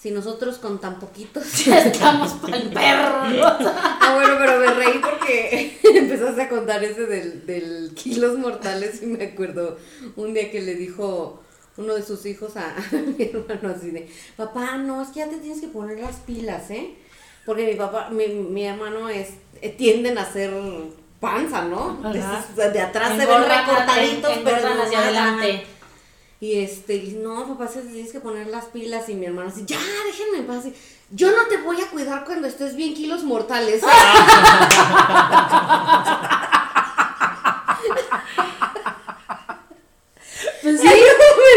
[0.00, 1.44] Si nosotros con tan poquitos...
[1.66, 3.20] Ya estamos pa'l perro.
[3.22, 9.06] ah, bueno, pero me reí porque empezaste a contar ese del, del kilos mortales y
[9.06, 9.76] me acuerdo
[10.16, 11.42] un día que le dijo
[11.76, 15.28] uno de sus hijos a, a mi hermano así de, papá, no, es que ya
[15.28, 16.94] te tienes que poner las pilas, ¿eh?
[17.44, 19.28] Porque mi papá, mi, mi hermano es,
[19.60, 20.52] eh, tienden a ser
[21.20, 21.98] panza, ¿no?
[22.12, 25.66] De, atrás se ven recortaditos, en- pero no hacia adelante.
[26.40, 29.08] Y este, no, papá, se tienes que poner las pilas.
[29.10, 30.64] Y mi hermano así, ya, déjenme en paz.
[31.10, 33.82] Yo no te voy a cuidar cuando estés bien kilos mortales.
[40.62, 40.88] Pues sí,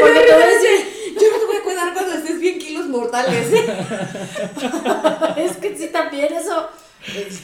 [0.01, 2.85] porque te voy a decir, Yo no te voy a cuidar cuando estés bien kilos
[2.87, 3.47] mortales.
[5.37, 6.69] es que sí también eso,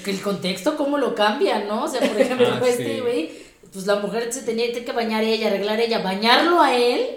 [0.06, 1.84] el contexto cómo lo cambia, ¿no?
[1.86, 3.00] O sea, por ejemplo, Ah, este sí.
[3.02, 3.32] güey,
[3.74, 7.08] pues la mujer se tenía que bañar ella, arreglar ella, bañarlo a él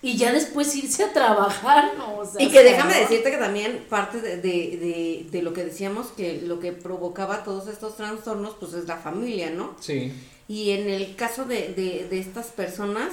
[0.00, 2.18] y ya después irse a trabajar, ¿no?
[2.18, 5.64] O sea, Y que déjame decirte que también parte de, de, de, de lo que
[5.64, 9.76] decíamos, que lo que provocaba todos estos trastornos, pues es la familia, ¿no?
[9.80, 10.12] Sí.
[10.48, 13.12] Y en el caso de, de, de estas personas,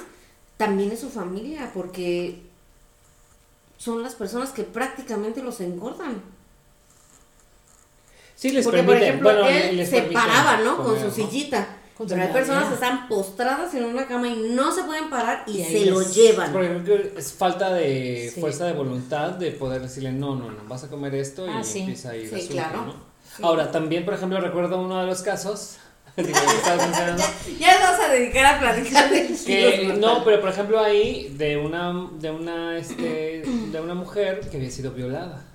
[0.58, 2.38] también es su familia, porque
[3.78, 6.22] son las personas que prácticamente los engordan.
[8.40, 10.78] Sí, les Porque, por permiten, ejemplo, bueno, él se permiten paraba, ¿no?
[10.82, 11.68] Con su sillita.
[11.98, 15.10] Con su Pero hay personas que están postradas en una cama y no se pueden
[15.10, 16.54] parar y, se lo llevan.
[16.54, 18.40] Por ejemplo, es falta de Sí.
[18.40, 21.64] fuerza de voluntad de poder decirle, no, no, no, vas a comer esto y Ah,
[21.66, 21.80] sí.
[21.82, 22.86] empieza ahí el Sí, claro.
[22.86, 23.46] ¿no?
[23.46, 25.76] Ahora, también, por ejemplo, recuerdo uno de los casos,
[26.18, 26.24] Ya
[27.80, 31.94] nos vas a dedicar a platicar de que no, pero por ejemplo ahí de una
[32.20, 35.46] de una este de una mujer que había sido violada,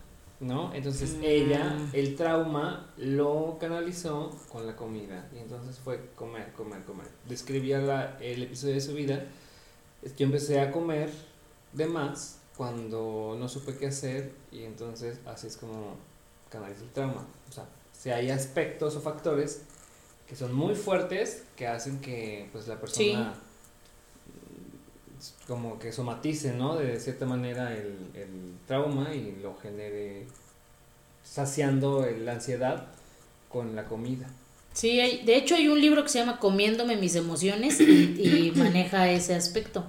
[0.44, 0.72] ¿no?
[0.74, 7.06] Entonces ella el trauma lo canalizó con la comida y entonces fue comer, comer, comer.
[7.28, 9.24] Describía la- el episodio de su vida.
[10.16, 11.10] Yo empecé a comer
[11.72, 15.96] de más cuando no supe qué hacer y entonces así es como
[16.50, 17.26] canalizo el trauma.
[17.48, 19.62] O sea, si hay aspectos o factores
[20.28, 23.34] que son muy fuertes que hacen que pues la persona mm,
[25.46, 26.76] como que somatice, ¿no?
[26.76, 30.26] De cierta manera el, el trauma y lo genere
[31.22, 32.86] saciando la ansiedad
[33.48, 34.26] con la comida.
[34.72, 38.52] Sí, hay- de hecho hay un libro que se llama Comiéndome mis emociones y, y
[38.56, 39.84] maneja ese aspecto.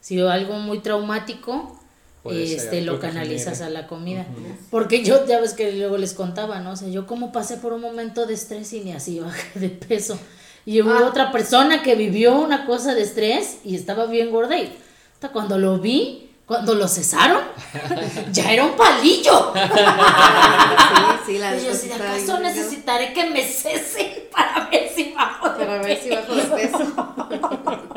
[0.00, 1.80] Si algo muy traumático,
[2.22, 4.26] Puede este, lo canalizas a la comida.
[4.70, 6.72] Porque yo, ya ves que luego les contaba, ¿no?
[6.72, 9.68] O sea, yo como pasé por un momento de estrés y ni así bajé de
[9.70, 10.18] peso.
[10.66, 11.06] Y hubo Ah.
[11.06, 14.76] otra persona que vivió una cosa de estrés y estaba bien gorda y
[15.14, 17.40] hasta cuando lo vi, cuando lo cesaron,
[18.32, 19.52] ya era un palillo.
[19.54, 25.48] Sí, sí, la Y yo, sí acaso necesitaré que me cesen para ver si bajo
[25.50, 26.96] de Para ver si bajo de peso.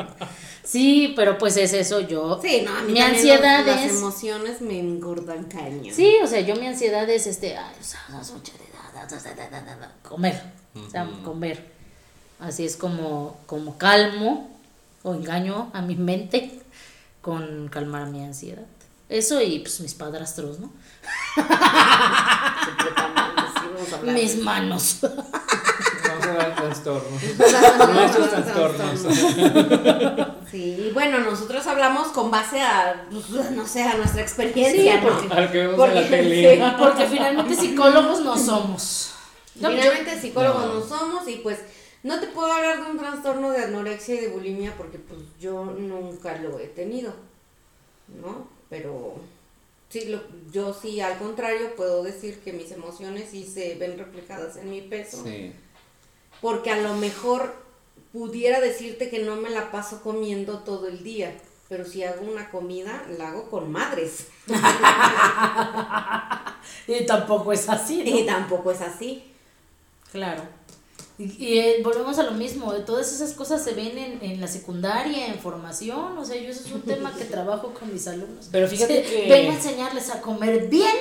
[0.62, 2.38] Sí, pero pues es eso, yo.
[2.40, 3.90] Sí, no, a mí mi ansiedad las, las es.
[3.96, 5.92] emociones me engordan caño.
[5.92, 7.56] Sí, o sea, yo mi ansiedad es este.
[7.56, 10.40] ay, o sea, las ocho de da, da, da, da, da, da, da, comer.
[10.76, 11.72] O sea, comer.
[12.40, 14.50] Así es como, como calmo
[15.02, 16.58] o engaño a mi mente
[17.20, 18.64] con calmar mi ansiedad.
[19.08, 20.70] Eso y pues mis padrastros, ¿no?
[21.34, 21.40] Sí,
[24.04, 24.98] Mis de- manos.
[25.02, 27.22] Vamos a hablar de trastornos.
[27.94, 29.00] Nuestros trastornos.
[30.50, 35.00] Sí, y bueno, nosotros hablamos con base a, pues, no sé, a nuestra Sí, experiencia,
[35.00, 35.08] ¿no?
[35.08, 36.56] porque- Al que vemos Porque- en la tele.
[36.56, 36.62] sí.
[36.78, 39.12] Porque finalmente psicólogos no somos.
[39.54, 40.74] Finalmente psicólogos No.
[40.74, 40.86] no.
[40.86, 41.58] somos y pues
[42.02, 45.64] no te puedo hablar de un trastorno de anorexia y de bulimia porque pues yo
[45.64, 47.12] nunca lo he tenido,
[48.22, 48.48] ¿no?
[48.70, 49.16] Pero
[49.90, 50.20] sí, lo,
[50.50, 54.80] yo sí al contrario puedo decir que mis emociones sí se ven reflejadas en mi
[54.80, 55.22] peso.
[55.24, 55.52] Sí.
[56.40, 57.54] Porque a lo mejor
[58.12, 61.36] pudiera decirte que no me la paso comiendo todo el día.
[61.68, 64.26] pero si hago una comida, la hago con madres.
[66.88, 68.18] y tampoco es así, ¿no?
[68.18, 69.22] Y tampoco es así.
[70.10, 70.42] Claro.
[71.20, 74.46] Y, y, eh, volvemos a lo mismo, todas esas cosas se ven en, en la
[74.48, 78.48] secundaria, en formación, o sea, yo eso es un tema que trabajo con mis alumnos.
[78.50, 80.96] Pero fíjate Sí, que- Vengo a enseñarles a comer bien.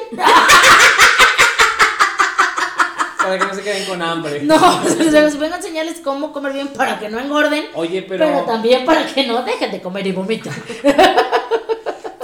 [3.18, 4.42] Para que no se queden con hambre.
[4.44, 4.56] No,
[4.86, 8.42] o sea, vengo a enseñarles cómo comer bien para que no engorden, Oye, pero, pero,
[8.44, 10.54] también para que no dejen de comer y vomitar.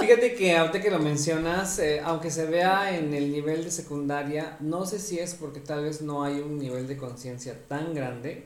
[0.06, 4.56] fíjate que ahorita que lo mencionas, eh, aunque se vea en el nivel de secundaria,
[4.60, 8.44] no sé si es porque tal vez no hay un nivel de conciencia tan grande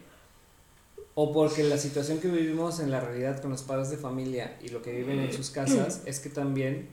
[1.15, 4.69] o porque la situación que vivimos en la realidad con los padres de familia y
[4.69, 6.89] lo que viven en sus casas es que también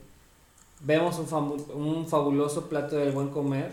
[0.81, 3.71] vemos un, famu- un fabuloso plato del buen comer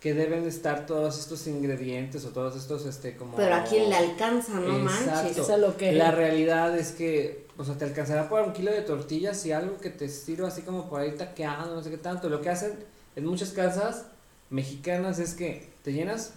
[0.00, 3.90] que deben de estar todos estos ingredientes o todos estos este como Pero a quién
[3.90, 5.10] le alcanza, no Exacto.
[5.10, 5.36] manches.
[5.38, 8.72] Es a lo que- La realidad es que, o sea, te alcanzará por un kilo
[8.72, 11.98] de tortillas y algo que te sirva así como por ahí taqueando, no sé qué
[11.98, 12.30] tanto.
[12.30, 12.72] Lo que hacen
[13.16, 14.06] en muchas casas
[14.48, 16.32] mexicanas es que te llenas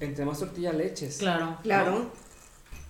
[0.00, 1.16] entre más tortilla leches.
[1.16, 1.56] Claro.
[1.62, 2.10] Claro.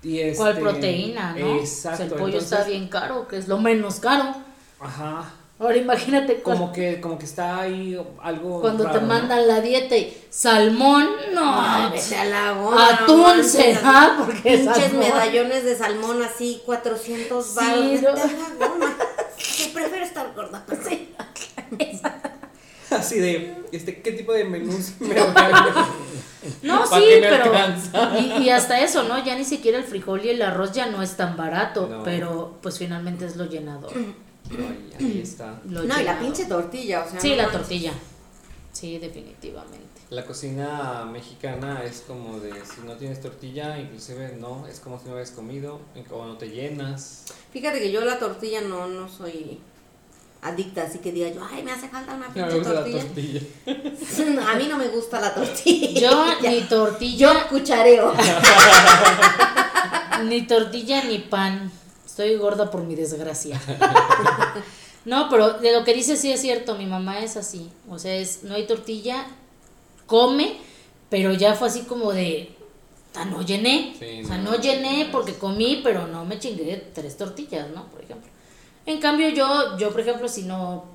[0.03, 1.61] Y este, ¿Cuál proteína, no?
[1.61, 1.95] Exacto.
[1.95, 4.34] O sea, el pollo entonces, está bien caro, que es lo menos caro.
[4.80, 5.32] Ajá.
[5.59, 8.61] Ahora imagínate Como que, como que está ahí algo.
[8.61, 9.09] cuando raro, te ¿no?
[9.09, 14.76] mandan la dieta y salmón, no, Ay, vete a la goma, atún será, porque Pinches
[14.76, 14.98] salmón.
[15.00, 17.78] medallones de salmón así, 400 Sí, baros.
[17.80, 17.90] no.
[17.92, 18.26] vete a
[18.59, 18.96] la goma.
[19.38, 20.62] Yo prefiero estar gorda.
[20.66, 20.82] pero-
[22.90, 25.14] Así de, este, ¿qué tipo de menús me
[26.62, 27.52] No, ¿Pa' sí, pero.
[28.20, 29.22] Y, y hasta eso, ¿no?
[29.24, 32.02] Ya ni siquiera el frijol y el arroz ya no es tan barato, No.
[32.04, 33.92] pero pues finalmente es lo llenador.
[34.51, 35.61] Ay, ahí está.
[35.68, 37.20] lo No, y la pinche tortilla, o sea.
[37.20, 37.61] Sí, no la manches.
[37.61, 37.92] tortilla.
[38.72, 39.86] Sí, definitivamente.
[40.11, 45.07] La cocina mexicana es como de si no tienes tortilla, inclusive no, es como si
[45.07, 45.80] no hubieras comido,
[46.11, 47.24] o no te llenas.
[47.53, 49.59] Fíjate que yo la tortilla no, no soy
[50.42, 52.84] adicta, así que diga yo, ay, me hace falta una No pinche me gusta la
[52.84, 53.40] tortilla.
[53.64, 54.47] tortilla.
[54.53, 56.01] A mí no me gusta la tortilla.
[56.01, 58.14] Yo ni tortilla, Yo cuchareo.
[60.24, 61.70] ni tortilla ni pan.
[62.16, 63.60] Estoy gorda por mi desgracia.
[65.04, 67.70] No, pero de lo que dice sí es cierto, mi mamá es así.
[67.88, 69.24] O sea, es no hay tortilla,
[70.06, 70.56] come,
[71.10, 72.56] pero ya fue así como de
[73.14, 73.94] "Ah, no llené.
[74.00, 77.84] Sí, o sea, no, no llené porque comí, pero no me chingué tres tortillas, ¿no?
[77.92, 78.28] Por ejemplo.
[78.84, 80.86] En cambio, yo, yo por ejemplo, si no,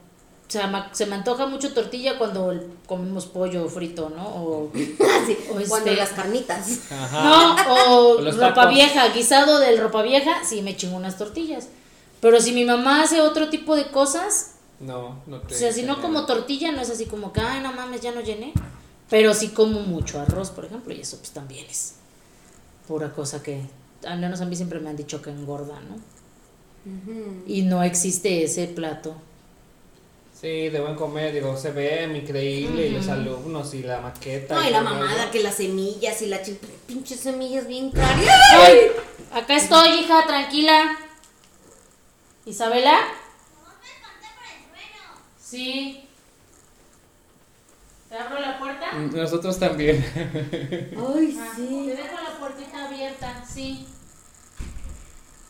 [0.51, 2.53] o sea, ma- se me antoja mucho tortilla cuando
[2.85, 4.27] comemos pollo frito, ¿no?
[4.27, 6.91] O, Así, O cuando este- las carnitas.
[6.91, 7.23] Ajá.
[7.23, 8.73] no, o ropa tacos.
[8.73, 11.69] vieja, guisado del ropa vieja, sí me chingo unas tortillas.
[12.19, 15.55] Pero si mi mamá hace otro tipo de cosas, No, no te.
[15.55, 18.11] o sea, si no como tortilla, no es así como que, ay, no mames, ya
[18.11, 18.51] no llené.
[19.09, 21.93] Pero sí como mucho arroz, por ejemplo, y eso pues también es
[22.89, 23.61] pura cosa que,
[24.05, 25.95] al menos a mí siempre me han dicho que engorda, ¿no?
[27.47, 29.15] Y no existe ese plato.
[30.41, 34.55] Sí, de buen comer, digo, se ve increíble, y los alumnos y la maqueta.
[34.55, 38.25] No, y la mamada, que las semillas y la chi- pinches semillas bien caras.
[38.55, 38.79] ¡Ay!
[39.31, 40.97] Acá estoy, hija, tranquila.
[42.45, 43.01] ¿Isabela?
[45.39, 46.05] Sí.
[48.09, 48.93] ¿Te abro la puerta?
[48.93, 50.03] Nosotros también.
[50.15, 51.83] Ay, Ah, sí.
[51.85, 53.85] Te dejo la puertita abierta, sí.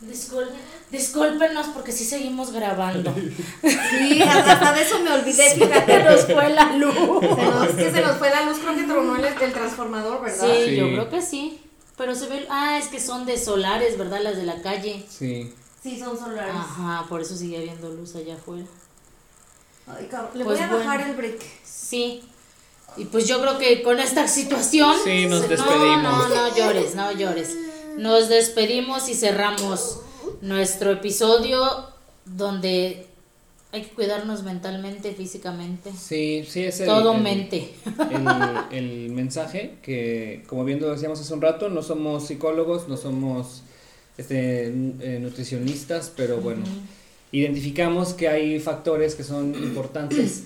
[0.02, 0.48] Discul
[0.90, 3.14] discúlpenos porque sí seguimos grabando.
[3.62, 6.04] Sí, hasta, de eso me olvidé, Se fíjate.
[6.04, 6.94] nos fue la luz.
[6.94, 10.22] Se nos, es que se nos fue la luz, creo que tronó el, el transformador,
[10.22, 10.46] ¿verdad?
[10.46, 10.76] Sí, Sí.
[10.76, 11.60] yo creo que sí.
[11.96, 12.46] Pero se ve.
[12.50, 14.20] Ah, es que son de solares, ¿verdad?
[14.22, 15.04] Las de la calle.
[15.08, 15.52] Sí.
[15.82, 16.54] Sí, son solares.
[16.54, 18.64] Ajá, por eso sigue habiendo luz allá afuera.
[19.86, 20.30] Ay, cabrón.
[20.34, 21.40] Le Pues voy a bajar el break.
[21.64, 22.22] Sí.
[22.96, 24.94] Y pues yo creo que con esta situación.
[25.04, 26.02] Sí, nos no, despedimos.
[26.02, 27.56] No, no llores, no llores.
[27.98, 30.00] Nos despedimos y cerramos
[30.40, 31.62] nuestro episodio
[32.24, 33.06] donde
[33.72, 35.90] hay que cuidarnos mentalmente, físicamente.
[35.92, 37.72] Sí, sí, es el, Todo el- mente.
[38.10, 42.96] el, el mensaje que, como bien lo decíamos hace un rato, no somos psicólogos, no
[42.96, 43.62] somos
[44.18, 46.62] este, eh, nutricionistas, pero bueno,
[47.32, 50.44] identificamos que hay factores que son importantes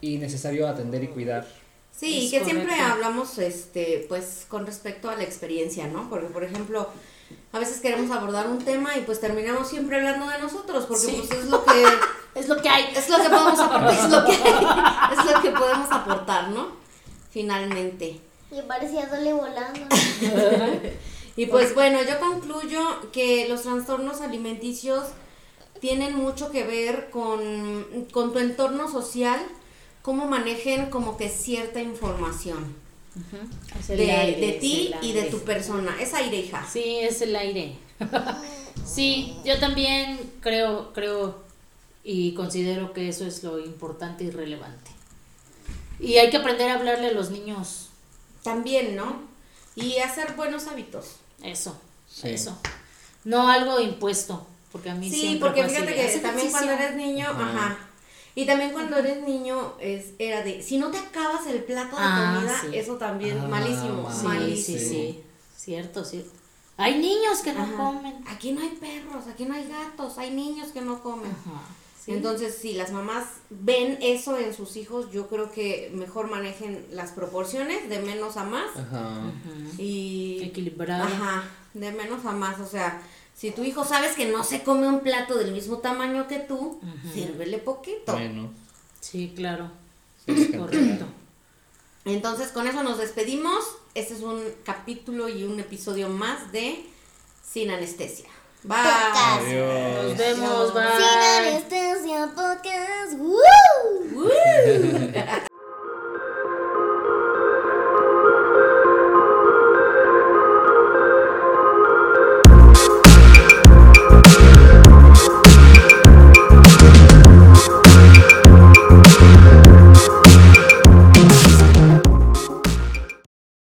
[0.00, 1.46] y necesario atender y cuidar.
[1.96, 6.08] Sí, Es que siempre hablamos, este, pues, con respecto a la experiencia, ¿no?
[6.10, 6.88] Porque, por ejemplo,
[7.52, 11.22] a veces queremos abordar un tema y pues terminamos siempre hablando de nosotros, porque Sí.
[11.26, 11.84] pues es lo que
[12.34, 12.92] Es lo que hay.
[12.96, 16.68] es lo que podemos aportar, es lo que es lo que podemos aportar, ¿no?
[17.30, 18.20] Finalmente.
[18.50, 19.80] Y parecía Dolly volando.
[21.36, 25.02] Y pues bueno, yo concluyo que los trastornos alimenticios
[25.80, 29.40] tienen mucho que ver con, con tu entorno social,
[30.04, 32.76] cómo manejen como que cierta información
[33.88, 35.96] el de, aire, de ti y de tu persona.
[35.98, 36.66] Es aire, hija.
[36.70, 37.76] Sí, es el aire.
[38.84, 41.42] Sí, yo también creo, creo
[42.02, 44.90] y considero que eso es lo importante y relevante.
[45.98, 47.88] Y hay que aprender a hablarle a los niños.
[48.42, 49.22] También, ¿no?
[49.74, 51.16] Y hacer buenos hábitos.
[51.42, 51.80] Eso,
[52.10, 52.28] Sí.
[52.28, 52.58] eso.
[53.24, 56.72] No algo impuesto, porque a mí Sí, siempre porque así fíjate que "Haz también cuando
[56.72, 56.94] ejercicio".
[56.94, 57.42] eres niño, Ajá.
[57.48, 57.78] ajá.
[58.36, 62.02] Y también cuando eres niño es era de si no te acabas el plato de
[62.04, 62.66] Ah, comida, sí.
[62.78, 64.78] eso también Ah, malísimo, Sí, malísimo.
[64.78, 65.24] sí, sí.
[65.56, 66.30] Cierto, cierto.
[66.76, 67.76] Hay niños que no Ajá.
[67.76, 68.14] comen.
[68.26, 71.30] Aquí no hay perros, aquí no hay gatos, hay niños que no comen.
[71.30, 71.60] Ajá.
[72.04, 72.10] sí.
[72.12, 77.12] Entonces, si las mamás ven eso en sus hijos, yo creo que mejor manejen las
[77.12, 79.20] proporciones de menos a más Ajá.
[79.78, 81.04] Y Equilibrado.
[81.04, 83.00] Ajá, de menos a más, o sea,
[83.34, 86.56] si tu hijo sabes que no se come un plato del mismo tamaño que tú,
[86.82, 87.12] Ujú.
[87.12, 88.12] sírvele poquito.
[88.12, 88.50] Bueno.
[89.00, 89.70] Sí, claro.
[90.24, 91.04] Sí, Correcto.
[92.06, 93.64] Entonces, con eso nos despedimos.
[93.94, 96.84] Este es un capítulo y un episodio más de
[97.42, 98.28] Sin Anestesia.
[98.62, 98.76] Bye.
[98.78, 99.42] Podcast.
[99.46, 100.04] Adiós.
[100.04, 100.82] Nos vemos, bye.
[100.96, 101.04] Sin
[101.46, 103.18] anestesia podcast.
[103.18, 103.40] ¡Woo!
[104.14, 104.30] Woo.